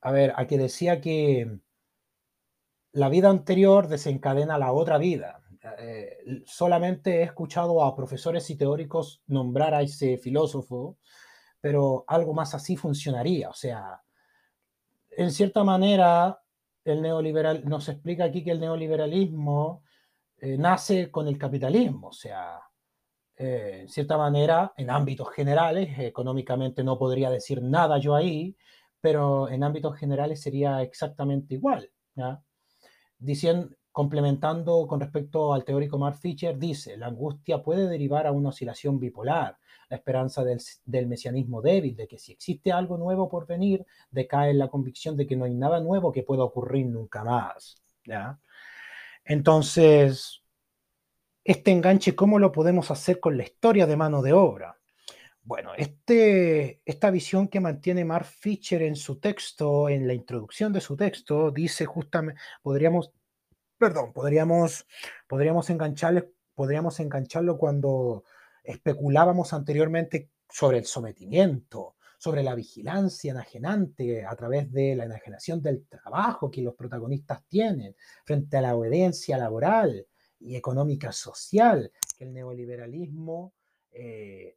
a 0.01 0.13
ver, 0.13 0.33
a 0.37 0.47
que 0.47 0.59
decía 0.59 1.01
que 1.01 1.61
la 2.93 3.09
vida 3.09 3.29
anterior 3.29 3.89
desencadena 3.89 4.59
la 4.59 4.73
otra 4.73 4.99
vida. 4.99 5.41
Eh, 5.79 6.43
solamente 6.47 7.19
he 7.19 7.23
escuchado 7.23 7.85
a 7.85 7.95
profesores 7.95 8.49
y 8.51 8.57
teóricos 8.57 9.23
nombrar 9.27 9.75
a 9.75 9.83
ese 9.83 10.17
filósofo, 10.17 10.99
pero 11.61 12.05
algo 12.09 12.33
más 12.33 12.55
así 12.55 12.77
funcionaría. 12.77 13.51
O 13.51 13.55
sea, 13.55 14.03
en 15.11 15.31
cierta 15.31 15.63
manera, 15.65 16.43
el 16.85 17.03
neoliberal 17.03 17.65
nos 17.67 17.89
explica 17.89 18.25
aquí 18.25 18.43
que 18.43 18.53
el 18.53 18.61
neoliberalismo 18.61 19.83
eh, 20.39 20.57
nace 20.57 21.11
con 21.11 21.29
el 21.29 21.37
capitalismo. 21.37 22.09
O 22.09 22.13
sea, 22.13 22.61
eh, 23.37 23.81
en 23.83 23.89
cierta 23.89 24.17
manera, 24.17 24.73
en 24.77 24.91
ámbitos 24.91 25.31
generales, 25.31 25.99
económicamente 25.99 26.83
no 26.83 26.99
podría 26.99 27.31
decir 27.31 27.63
nada 27.63 27.99
yo 27.99 28.15
ahí, 28.15 28.57
pero 29.01 29.49
en 29.49 29.65
ámbitos 29.65 29.97
generales 29.97 30.41
sería 30.41 30.83
exactamente 30.83 31.55
igual. 31.55 31.91
Diciendo, 33.19 33.71
complementando 33.93 34.87
con 34.87 35.01
respecto 35.01 35.53
al 35.53 35.65
teórico 35.65 35.99
Mark 35.99 36.19
Fisher, 36.19 36.59
dice, 36.59 36.97
la 36.97 37.07
angustia 37.07 37.63
puede 37.63 37.89
derivar 37.89 38.27
a 38.27 38.33
una 38.33 38.51
oscilación 38.51 38.99
bipolar, 38.99 39.59
la 39.89 39.97
esperanza 39.97 40.45
del, 40.45 41.07
mesianismo 41.09 41.61
débil, 41.61 41.97
de 41.97 42.07
que 42.07 42.19
si 42.19 42.33
existe 42.33 42.71
algo 42.71 42.97
nuevo 42.97 43.29
por 43.29 43.47
venir, 43.47 43.85
decae 44.11 44.51
en 44.51 44.59
la 44.59 44.69
convicción 44.69 45.17
de 45.17 45.27
que 45.27 45.37
no 45.37 45.45
hay 45.45 45.55
nada 45.55 45.81
nuevo 45.81 46.13
que 46.13 46.23
pueda 46.23 46.45
ocurrir 46.45 46.87
nunca 46.87 47.25
más. 47.25 47.83
Entonces, 49.25 50.45
este 51.45 51.73
enganche, 51.73 52.15
¿cómo 52.15 52.39
lo 52.39 52.53
podemos 52.53 52.91
hacer 52.91 53.19
con 53.19 53.37
la 53.37 53.43
historia 53.43 53.87
de 53.87 53.97
mano 53.97 54.23
de 54.23 54.33
obra? 54.33 54.80
Bueno, 55.43 55.73
este, 55.77 56.83
esta 56.85 57.11
visión 57.11 57.49
que 57.49 57.61
mantiene 57.61 58.05
Mark 58.05 58.27
Fisher 58.27 58.83
en 58.83 58.95
su 58.95 59.19
texto, 59.19 59.89
en 59.89 60.07
la 60.07 60.15
introducción 60.15 60.73
de 60.73 60.81
su 60.81 60.97
texto, 60.97 61.51
dice 61.51 61.87
justamente, 61.87 62.41
podríamos, 62.63 63.13
perdón, 63.79 64.13
podríamos, 64.13 64.87
podríamos, 65.27 65.71
podríamos 66.55 67.01
engancharlo 67.01 67.59
cuando 67.59 68.25
especulábamos 68.63 69.53
anteriormente 69.53 70.31
sobre 70.49 70.79
el 70.79 70.85
sometimiento, 70.85 71.97
sobre 72.19 72.43
la 72.43 72.55
vigilancia 72.55 73.33
enajenante 73.33 74.27
a 74.27 74.37
través 74.37 74.71
de 74.71 74.95
la 74.95 75.05
enajenación 75.05 75.63
del 75.63 75.87
trabajo 75.87 76.51
que 76.51 76.61
los 76.61 76.75
protagonistas 76.75 77.43
tienen 77.49 77.97
frente 78.25 78.59
a 78.59 78.61
la 78.61 78.77
obediencia 78.77 79.39
laboral 79.39 80.07
y 80.39 80.55
económica 80.55 81.13
social 81.13 81.91
que 82.17 82.25
el 82.25 82.35
neoliberalismo 82.35 83.55
eh, 83.91 84.57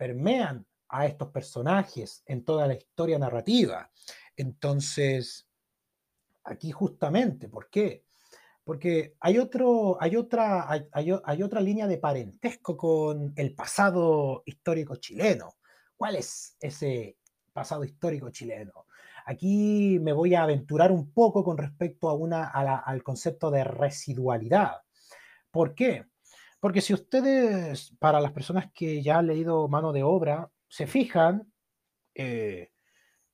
permean 0.00 0.66
a 0.88 1.04
estos 1.04 1.28
personajes 1.28 2.22
en 2.24 2.42
toda 2.42 2.66
la 2.66 2.72
historia 2.72 3.18
narrativa. 3.18 3.90
Entonces, 4.34 5.46
aquí 6.42 6.70
justamente, 6.70 7.50
¿por 7.50 7.68
qué? 7.68 8.06
Porque 8.64 9.14
hay, 9.20 9.36
otro, 9.36 9.98
hay, 10.00 10.16
otra, 10.16 10.70
hay, 10.70 11.42
otra 11.42 11.60
línea 11.60 11.86
de 11.86 11.98
parentesco 11.98 12.78
con 12.78 13.34
el 13.36 13.54
pasado 13.54 14.42
histórico 14.46 14.96
chileno. 14.96 15.56
¿Cuál 15.98 16.16
es 16.16 16.56
ese 16.60 17.18
pasado 17.52 17.84
histórico 17.84 18.30
chileno? 18.30 18.86
Aquí 19.26 19.98
me 20.00 20.14
voy 20.14 20.34
a 20.34 20.44
aventurar 20.44 20.92
un 20.92 21.12
poco 21.12 21.44
con 21.44 21.58
respecto 21.58 22.08
a 22.08 22.14
una, 22.14 22.46
al 22.46 23.02
concepto 23.02 23.50
de 23.50 23.64
residualidad. 23.64 24.78
¿Por 25.50 25.74
qué? 25.74 26.06
Porque 26.60 26.82
si 26.82 26.92
ustedes, 26.92 27.96
para 27.98 28.20
las 28.20 28.32
personas 28.32 28.70
que 28.72 29.02
ya 29.02 29.18
han 29.18 29.26
leído 29.26 29.66
mano 29.66 29.92
de 29.92 30.02
obra, 30.02 30.50
se 30.68 30.86
fijan, 30.86 31.50
eh, 32.14 32.70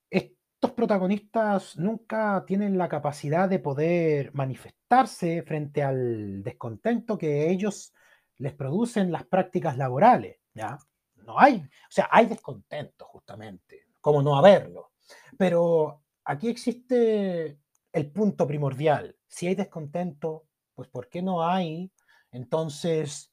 estos 0.09 0.73
protagonistas 0.73 1.77
nunca 1.77 2.45
tienen 2.47 2.79
la 2.79 2.89
capacidad 2.89 3.49
de 3.49 3.59
poder 3.59 4.33
manifestarse 4.33 5.43
frente 5.43 5.83
al 5.83 6.43
descontento 6.43 7.19
que 7.19 7.51
ellos 7.51 7.93
les 8.39 8.55
producen 8.55 9.13
las 9.13 9.27
prácticas 9.27 9.77
laborales. 9.77 10.39
¿ya? 10.55 10.79
No 11.17 11.39
hay, 11.39 11.57
o 11.57 11.91
sea, 11.91 12.09
hay 12.11 12.27
descontento 12.27 13.05
justamente, 13.07 13.87
como 14.01 14.23
no 14.23 14.37
haberlo. 14.37 14.93
Pero 15.37 16.05
aquí 16.25 16.49
existe 16.49 17.59
el 17.93 18.11
punto 18.13 18.47
primordial. 18.47 19.17
Si 19.27 19.47
hay 19.47 19.55
descontento, 19.55 20.47
pues 20.75 20.89
¿por 20.89 21.09
qué 21.09 21.23
no 21.23 21.47
hay 21.47 21.91
entonces, 22.37 23.33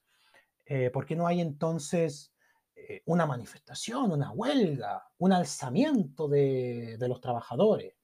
Eh, 0.66 0.90
¿Por 0.90 1.04
qué 1.04 1.14
no 1.14 1.26
hay 1.26 1.40
entonces 1.40 2.32
eh, 2.74 3.02
una 3.06 3.26
manifestación, 3.26 4.12
una 4.12 4.32
huelga, 4.32 5.06
un 5.18 5.32
alzamiento 5.32 6.26
de, 6.28 6.96
los 7.00 7.20
trabajadores? 7.20 7.94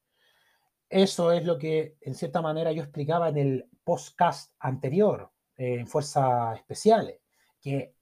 Eso 0.89 1.33
es 1.33 1.45
lo 1.45 1.57
que, 1.57 1.97
en 2.03 2.15
cierta 2.15 2.43
manera, 2.43 2.73
yo 2.73 2.83
explicaba 2.83 3.29
en 3.31 3.39
el 3.39 3.71
podcast 3.85 4.53
anterior, 4.59 5.31
en 5.57 5.87
Fuerzas 5.87 6.59
Especiales, 6.59 7.21
que 7.61 7.95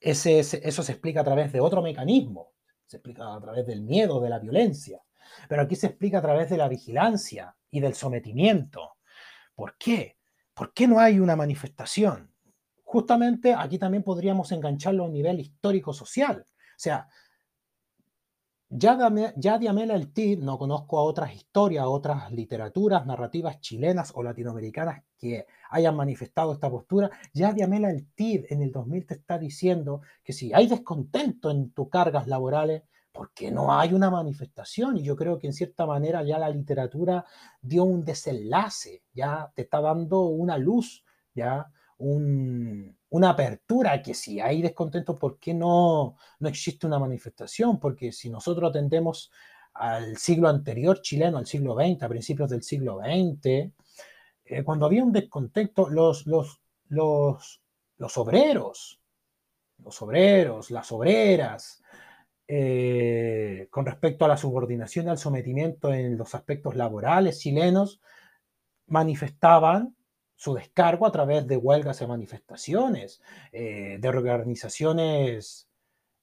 eso 0.00 0.82
se 0.82 0.92
explica 0.92 1.20
a 1.20 1.24
través 1.24 1.52
de 1.52 1.60
otro 1.60 1.82
mecanismo, 1.82 2.52
se 2.86 2.98
explica 2.98 3.34
a 3.34 3.40
través 3.40 3.66
del 3.66 3.82
miedo, 3.82 4.20
de 4.20 4.30
la 4.30 4.38
violencia, 4.38 5.02
pero 5.48 5.62
aquí 5.62 5.76
se 5.76 5.88
explica 5.88 6.18
a 6.18 6.22
través 6.22 6.48
de 6.50 6.56
la 6.56 6.68
vigilancia 6.68 7.54
y 7.70 7.80
del 7.80 7.94
sometimiento. 7.94 8.96
¿Por 9.54 9.76
qué? 9.76 10.18
¿Por 10.54 10.72
qué 10.74 10.86
no 10.86 10.98
hay 10.98 11.18
una 11.18 11.36
manifestación? 11.36 12.30
Justamente 12.84 13.54
aquí 13.54 13.78
también 13.78 14.02
podríamos 14.02 14.52
engancharlo 14.52 15.04
a 15.04 15.06
un 15.06 15.12
nivel 15.12 15.40
histórico-social. 15.40 16.44
O 16.46 16.78
sea, 16.78 17.08
ya, 18.74 18.98
ya 19.36 19.58
de 19.58 19.68
Amela 19.68 19.94
el 19.94 20.12
TID 20.14 20.38
no 20.38 20.58
conozco 20.58 20.98
a 20.98 21.02
otras 21.02 21.34
historias, 21.34 21.84
otras 21.86 22.32
literaturas, 22.32 23.04
narrativas 23.04 23.60
chilenas 23.60 24.12
o 24.14 24.22
latinoamericanas 24.22 25.02
que 25.18 25.46
hayan 25.70 25.94
manifestado 25.94 26.54
esta 26.54 26.70
postura. 26.70 27.10
Ya 27.34 27.52
de 27.52 27.64
Amela 27.64 27.90
el 27.90 28.10
TID 28.14 28.46
en 28.48 28.62
el 28.62 28.72
2000 28.72 29.06
te 29.06 29.14
está 29.14 29.38
diciendo 29.38 30.00
que 30.24 30.32
si 30.32 30.54
hay 30.54 30.68
descontento 30.68 31.50
en 31.50 31.72
tus 31.72 31.90
cargas 31.90 32.26
laborales, 32.26 32.84
porque 33.12 33.50
no 33.50 33.78
hay 33.78 33.92
una 33.92 34.10
manifestación 34.10 34.96
y 34.96 35.02
yo 35.02 35.16
creo 35.16 35.38
que 35.38 35.46
en 35.46 35.52
cierta 35.52 35.86
manera 35.86 36.22
ya 36.24 36.38
la 36.38 36.48
literatura 36.48 37.24
dio 37.60 37.84
un 37.84 38.04
desenlace, 38.04 39.02
ya 39.12 39.52
te 39.54 39.62
está 39.62 39.80
dando 39.80 40.22
una 40.22 40.56
luz, 40.58 41.04
ya 41.34 41.70
una 41.98 43.30
apertura, 43.30 44.02
que 44.02 44.12
si 44.14 44.40
hay 44.40 44.60
descontento, 44.60 45.18
¿por 45.18 45.38
qué 45.38 45.54
no, 45.54 46.16
no 46.40 46.48
existe 46.48 46.86
una 46.86 46.98
manifestación? 46.98 47.78
Porque 47.78 48.10
si 48.10 48.28
nosotros 48.28 48.70
atendemos 48.70 49.30
al 49.74 50.16
siglo 50.16 50.48
anterior 50.48 51.00
chileno, 51.00 51.38
al 51.38 51.46
siglo 51.46 51.74
XX, 51.74 52.02
a 52.02 52.08
principios 52.08 52.50
del 52.50 52.62
siglo 52.62 52.98
XX, 52.98 53.72
eh, 54.44 54.64
cuando 54.64 54.86
había 54.86 55.04
un 55.04 55.12
descontento, 55.12 55.88
los, 55.88 56.26
los, 56.26 56.60
los, 56.88 57.62
los 57.98 58.18
obreros, 58.18 59.00
los 59.78 60.02
obreros, 60.02 60.70
las 60.70 60.90
obreras, 60.90 61.82
eh, 62.48 63.68
con 63.70 63.86
respecto 63.86 64.24
a 64.24 64.28
la 64.28 64.36
subordinación 64.36 65.06
y 65.06 65.10
al 65.10 65.18
sometimiento 65.18 65.92
en 65.92 66.18
los 66.18 66.34
aspectos 66.34 66.76
laborales 66.76 67.38
chilenos, 67.38 68.00
manifestaban 68.86 69.96
su 70.36 70.54
descargo 70.54 71.06
a 71.06 71.12
través 71.12 71.46
de 71.46 71.56
huelgas 71.56 72.02
y 72.02 72.06
manifestaciones, 72.06 73.22
eh, 73.52 73.98
de 74.00 74.08
organizaciones, 74.08 75.68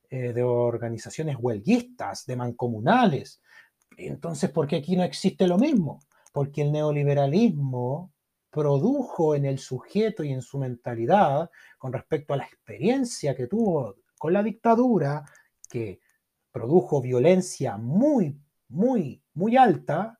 eh, 0.09 0.33
de 0.33 0.43
organizaciones 0.43 1.37
huelguistas, 1.39 2.25
de 2.25 2.35
mancomunales. 2.35 3.41
Entonces, 3.95 4.49
¿por 4.49 4.67
qué 4.67 4.77
aquí 4.77 4.97
no 4.97 5.03
existe 5.03 5.47
lo 5.47 5.57
mismo? 5.57 6.01
Porque 6.33 6.63
el 6.63 6.71
neoliberalismo 6.71 8.11
produjo 8.49 9.35
en 9.35 9.45
el 9.45 9.59
sujeto 9.59 10.23
y 10.23 10.33
en 10.33 10.41
su 10.41 10.57
mentalidad, 10.57 11.49
con 11.77 11.93
respecto 11.93 12.33
a 12.33 12.37
la 12.37 12.45
experiencia 12.45 13.35
que 13.35 13.47
tuvo 13.47 13.95
con 14.17 14.33
la 14.33 14.43
dictadura, 14.43 15.23
que 15.69 16.01
produjo 16.51 17.01
violencia 17.01 17.77
muy, 17.77 18.39
muy, 18.67 19.23
muy 19.33 19.57
alta, 19.57 20.19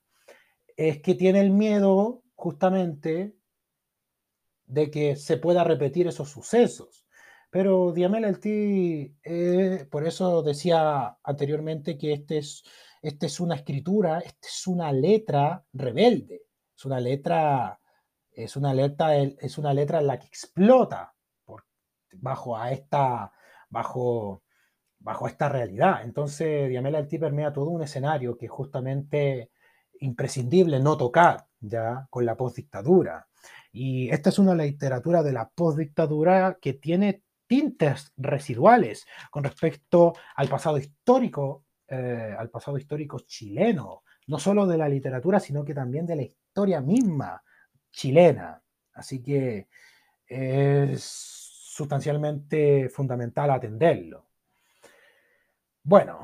es 0.75 1.01
que 1.01 1.15
tiene 1.15 1.41
el 1.41 1.51
miedo 1.51 2.23
justamente 2.35 3.35
de 4.65 4.91
que 4.91 5.15
se 5.15 5.37
pueda 5.37 5.63
repetir 5.63 6.07
esos 6.07 6.29
sucesos. 6.29 7.05
Pero 7.49 7.91
Diamel 7.91 8.25
el 8.25 8.39
eh, 9.23 9.87
por 9.89 10.05
eso 10.05 10.43
decía 10.43 11.17
anteriormente 11.23 11.97
que 11.97 12.13
este 12.13 12.37
es, 12.37 12.63
este 13.01 13.25
es 13.25 13.39
una 13.39 13.55
escritura, 13.55 14.19
esta 14.19 14.47
es 14.47 14.67
una 14.67 14.91
letra 14.91 15.65
rebelde, 15.73 16.43
es 16.77 16.85
una 16.85 16.99
letra, 16.99 17.79
es 18.31 18.55
una 18.55 18.73
letra, 18.73 19.15
es 19.15 19.57
una 19.57 19.73
letra 19.73 19.99
en 19.99 20.07
la 20.07 20.19
que 20.19 20.27
explota 20.27 21.13
por, 21.43 21.65
bajo 22.13 22.55
a 22.55 22.71
esta, 22.71 23.31
bajo 23.69 24.43
bajo 24.99 25.27
esta 25.27 25.49
realidad. 25.49 26.01
Entonces, 26.03 26.69
Diamela 26.69 26.99
Alti 26.99 27.17
permea 27.17 27.53
todo 27.53 27.69
un 27.69 27.83
escenario 27.83 28.38
que 28.38 28.45
es 28.45 28.51
justamente 28.51 29.51
imprescindible 30.01 30.79
no 30.79 30.97
tocar 30.97 31.47
ya 31.59 32.07
con 32.09 32.25
la 32.25 32.35
postdictadura. 32.35 33.27
Y 33.71 34.09
esta 34.09 34.29
es 34.29 34.39
una 34.39 34.55
literatura 34.55 35.23
de 35.23 35.33
la 35.33 35.49
postdictadura 35.49 36.57
que 36.62 36.73
tiene 36.73 37.23
tintes 37.47 38.13
residuales 38.17 39.05
con 39.31 39.43
respecto 39.43 40.13
al 40.35 40.47
pasado 40.47 40.77
histórico, 40.77 41.65
eh, 41.88 42.35
al 42.38 42.49
pasado 42.49 42.77
histórico 42.77 43.19
chileno, 43.21 44.03
no 44.27 44.39
solo 44.39 44.67
de 44.67 44.77
la 44.77 44.88
literatura, 44.88 45.39
sino 45.39 45.63
que 45.65 45.73
también 45.73 46.05
de 46.05 46.15
la 46.15 46.21
historia 46.23 46.81
misma 46.81 47.41
chilena. 47.91 48.62
Así 48.93 49.21
que 49.21 49.67
es 50.27 51.01
sustancialmente 51.03 52.89
fundamental 52.89 53.49
atenderlo. 53.49 54.28
Bueno, 55.83 56.21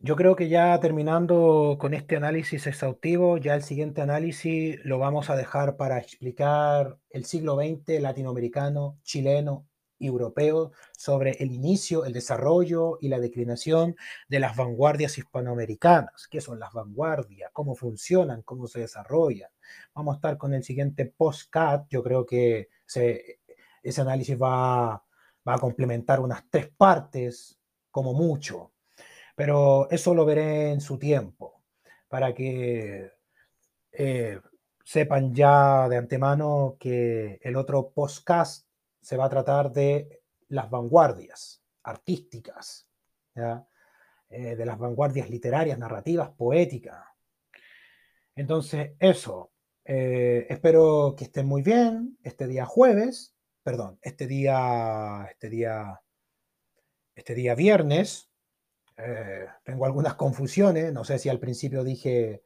yo 0.00 0.16
creo 0.16 0.36
que 0.36 0.48
ya 0.48 0.78
terminando 0.80 1.76
con 1.80 1.94
este 1.94 2.16
análisis 2.16 2.66
exhaustivo, 2.66 3.38
ya 3.38 3.54
el 3.54 3.62
siguiente 3.62 4.02
análisis 4.02 4.78
lo 4.84 4.98
vamos 4.98 5.30
a 5.30 5.36
dejar 5.36 5.76
para 5.76 5.98
explicar 5.98 6.98
el 7.10 7.24
siglo 7.24 7.56
XX 7.56 8.00
latinoamericano, 8.00 8.98
chileno 9.04 9.66
y 9.98 10.08
europeo 10.08 10.72
sobre 10.96 11.32
el 11.42 11.52
inicio, 11.52 12.04
el 12.04 12.12
desarrollo 12.12 12.98
y 13.00 13.08
la 13.08 13.20
declinación 13.20 13.96
de 14.28 14.40
las 14.40 14.56
vanguardias 14.56 15.18
hispanoamericanas. 15.18 16.28
¿Qué 16.28 16.40
son 16.40 16.58
las 16.58 16.72
vanguardias? 16.72 17.50
¿Cómo 17.52 17.74
funcionan? 17.74 18.42
¿Cómo 18.42 18.66
se 18.66 18.80
desarrollan? 18.80 19.50
Vamos 19.94 20.14
a 20.14 20.16
estar 20.16 20.36
con 20.36 20.52
el 20.52 20.64
siguiente 20.64 21.06
postcat. 21.06 21.86
Yo 21.88 22.02
creo 22.02 22.26
que 22.26 22.68
ese 22.86 24.00
análisis 24.00 24.36
va, 24.36 25.04
va 25.48 25.54
a 25.54 25.58
complementar 25.58 26.20
unas 26.20 26.44
tres 26.50 26.68
partes 26.76 27.61
como 27.92 28.14
mucho, 28.14 28.72
pero 29.36 29.88
eso 29.90 30.14
lo 30.14 30.24
veré 30.24 30.72
en 30.72 30.80
su 30.80 30.98
tiempo, 30.98 31.62
para 32.08 32.34
que 32.34 33.12
eh, 33.92 34.40
sepan 34.84 35.32
ya 35.34 35.88
de 35.88 35.96
antemano 35.96 36.76
que 36.80 37.38
el 37.42 37.56
otro 37.56 37.90
podcast 37.90 38.66
se 39.00 39.16
va 39.16 39.26
a 39.26 39.30
tratar 39.30 39.72
de 39.72 40.22
las 40.48 40.68
vanguardias 40.70 41.62
artísticas, 41.84 42.88
eh, 44.28 44.56
de 44.56 44.66
las 44.66 44.78
vanguardias 44.78 45.30
literarias, 45.30 45.78
narrativas, 45.78 46.30
poéticas. 46.30 47.04
Entonces, 48.34 48.92
eso. 48.98 49.50
Eh, 49.84 50.46
espero 50.48 51.14
que 51.16 51.24
estén 51.24 51.46
muy 51.46 51.62
bien 51.62 52.16
este 52.22 52.46
día 52.46 52.64
jueves, 52.64 53.34
perdón, 53.64 53.98
este 54.00 54.26
día, 54.26 55.26
este 55.28 55.48
día 55.50 56.00
este 57.14 57.34
día 57.34 57.54
viernes. 57.54 58.30
Eh, 58.96 59.46
tengo 59.64 59.86
algunas 59.86 60.14
confusiones, 60.14 60.92
no 60.92 61.04
sé 61.04 61.18
si 61.18 61.28
al 61.28 61.38
principio 61.38 61.84
dije 61.84 62.42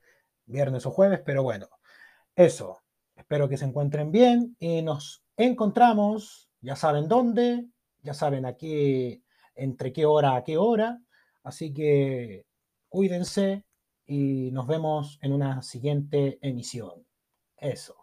viernes 0.47 0.87
o 0.87 0.91
jueves, 0.91 1.21
pero 1.25 1.43
bueno, 1.43 1.69
eso. 2.35 2.83
Espero 3.17 3.49
que 3.49 3.57
se 3.57 3.65
encuentren 3.65 4.13
bien 4.13 4.57
y 4.59 4.83
nos 4.83 5.25
encontramos, 5.37 6.51
ya 6.61 6.77
saben 6.77 7.09
dónde, 7.09 7.67
ya 8.03 8.15
saben 8.15 8.45
aquí 8.45 9.25
entre 9.55 9.93
qué 9.93 10.05
hora 10.05 10.37
a 10.37 10.45
qué 10.45 10.59
hora, 10.59 11.01
así 11.43 11.73
que 11.73 12.47
cuídense 12.89 13.65
y 14.07 14.51
nos 14.53 14.67
vemos 14.67 15.19
en 15.23 15.33
una 15.33 15.63
siguiente 15.63 16.39
emisión. 16.43 17.07
Eso. 17.57 17.97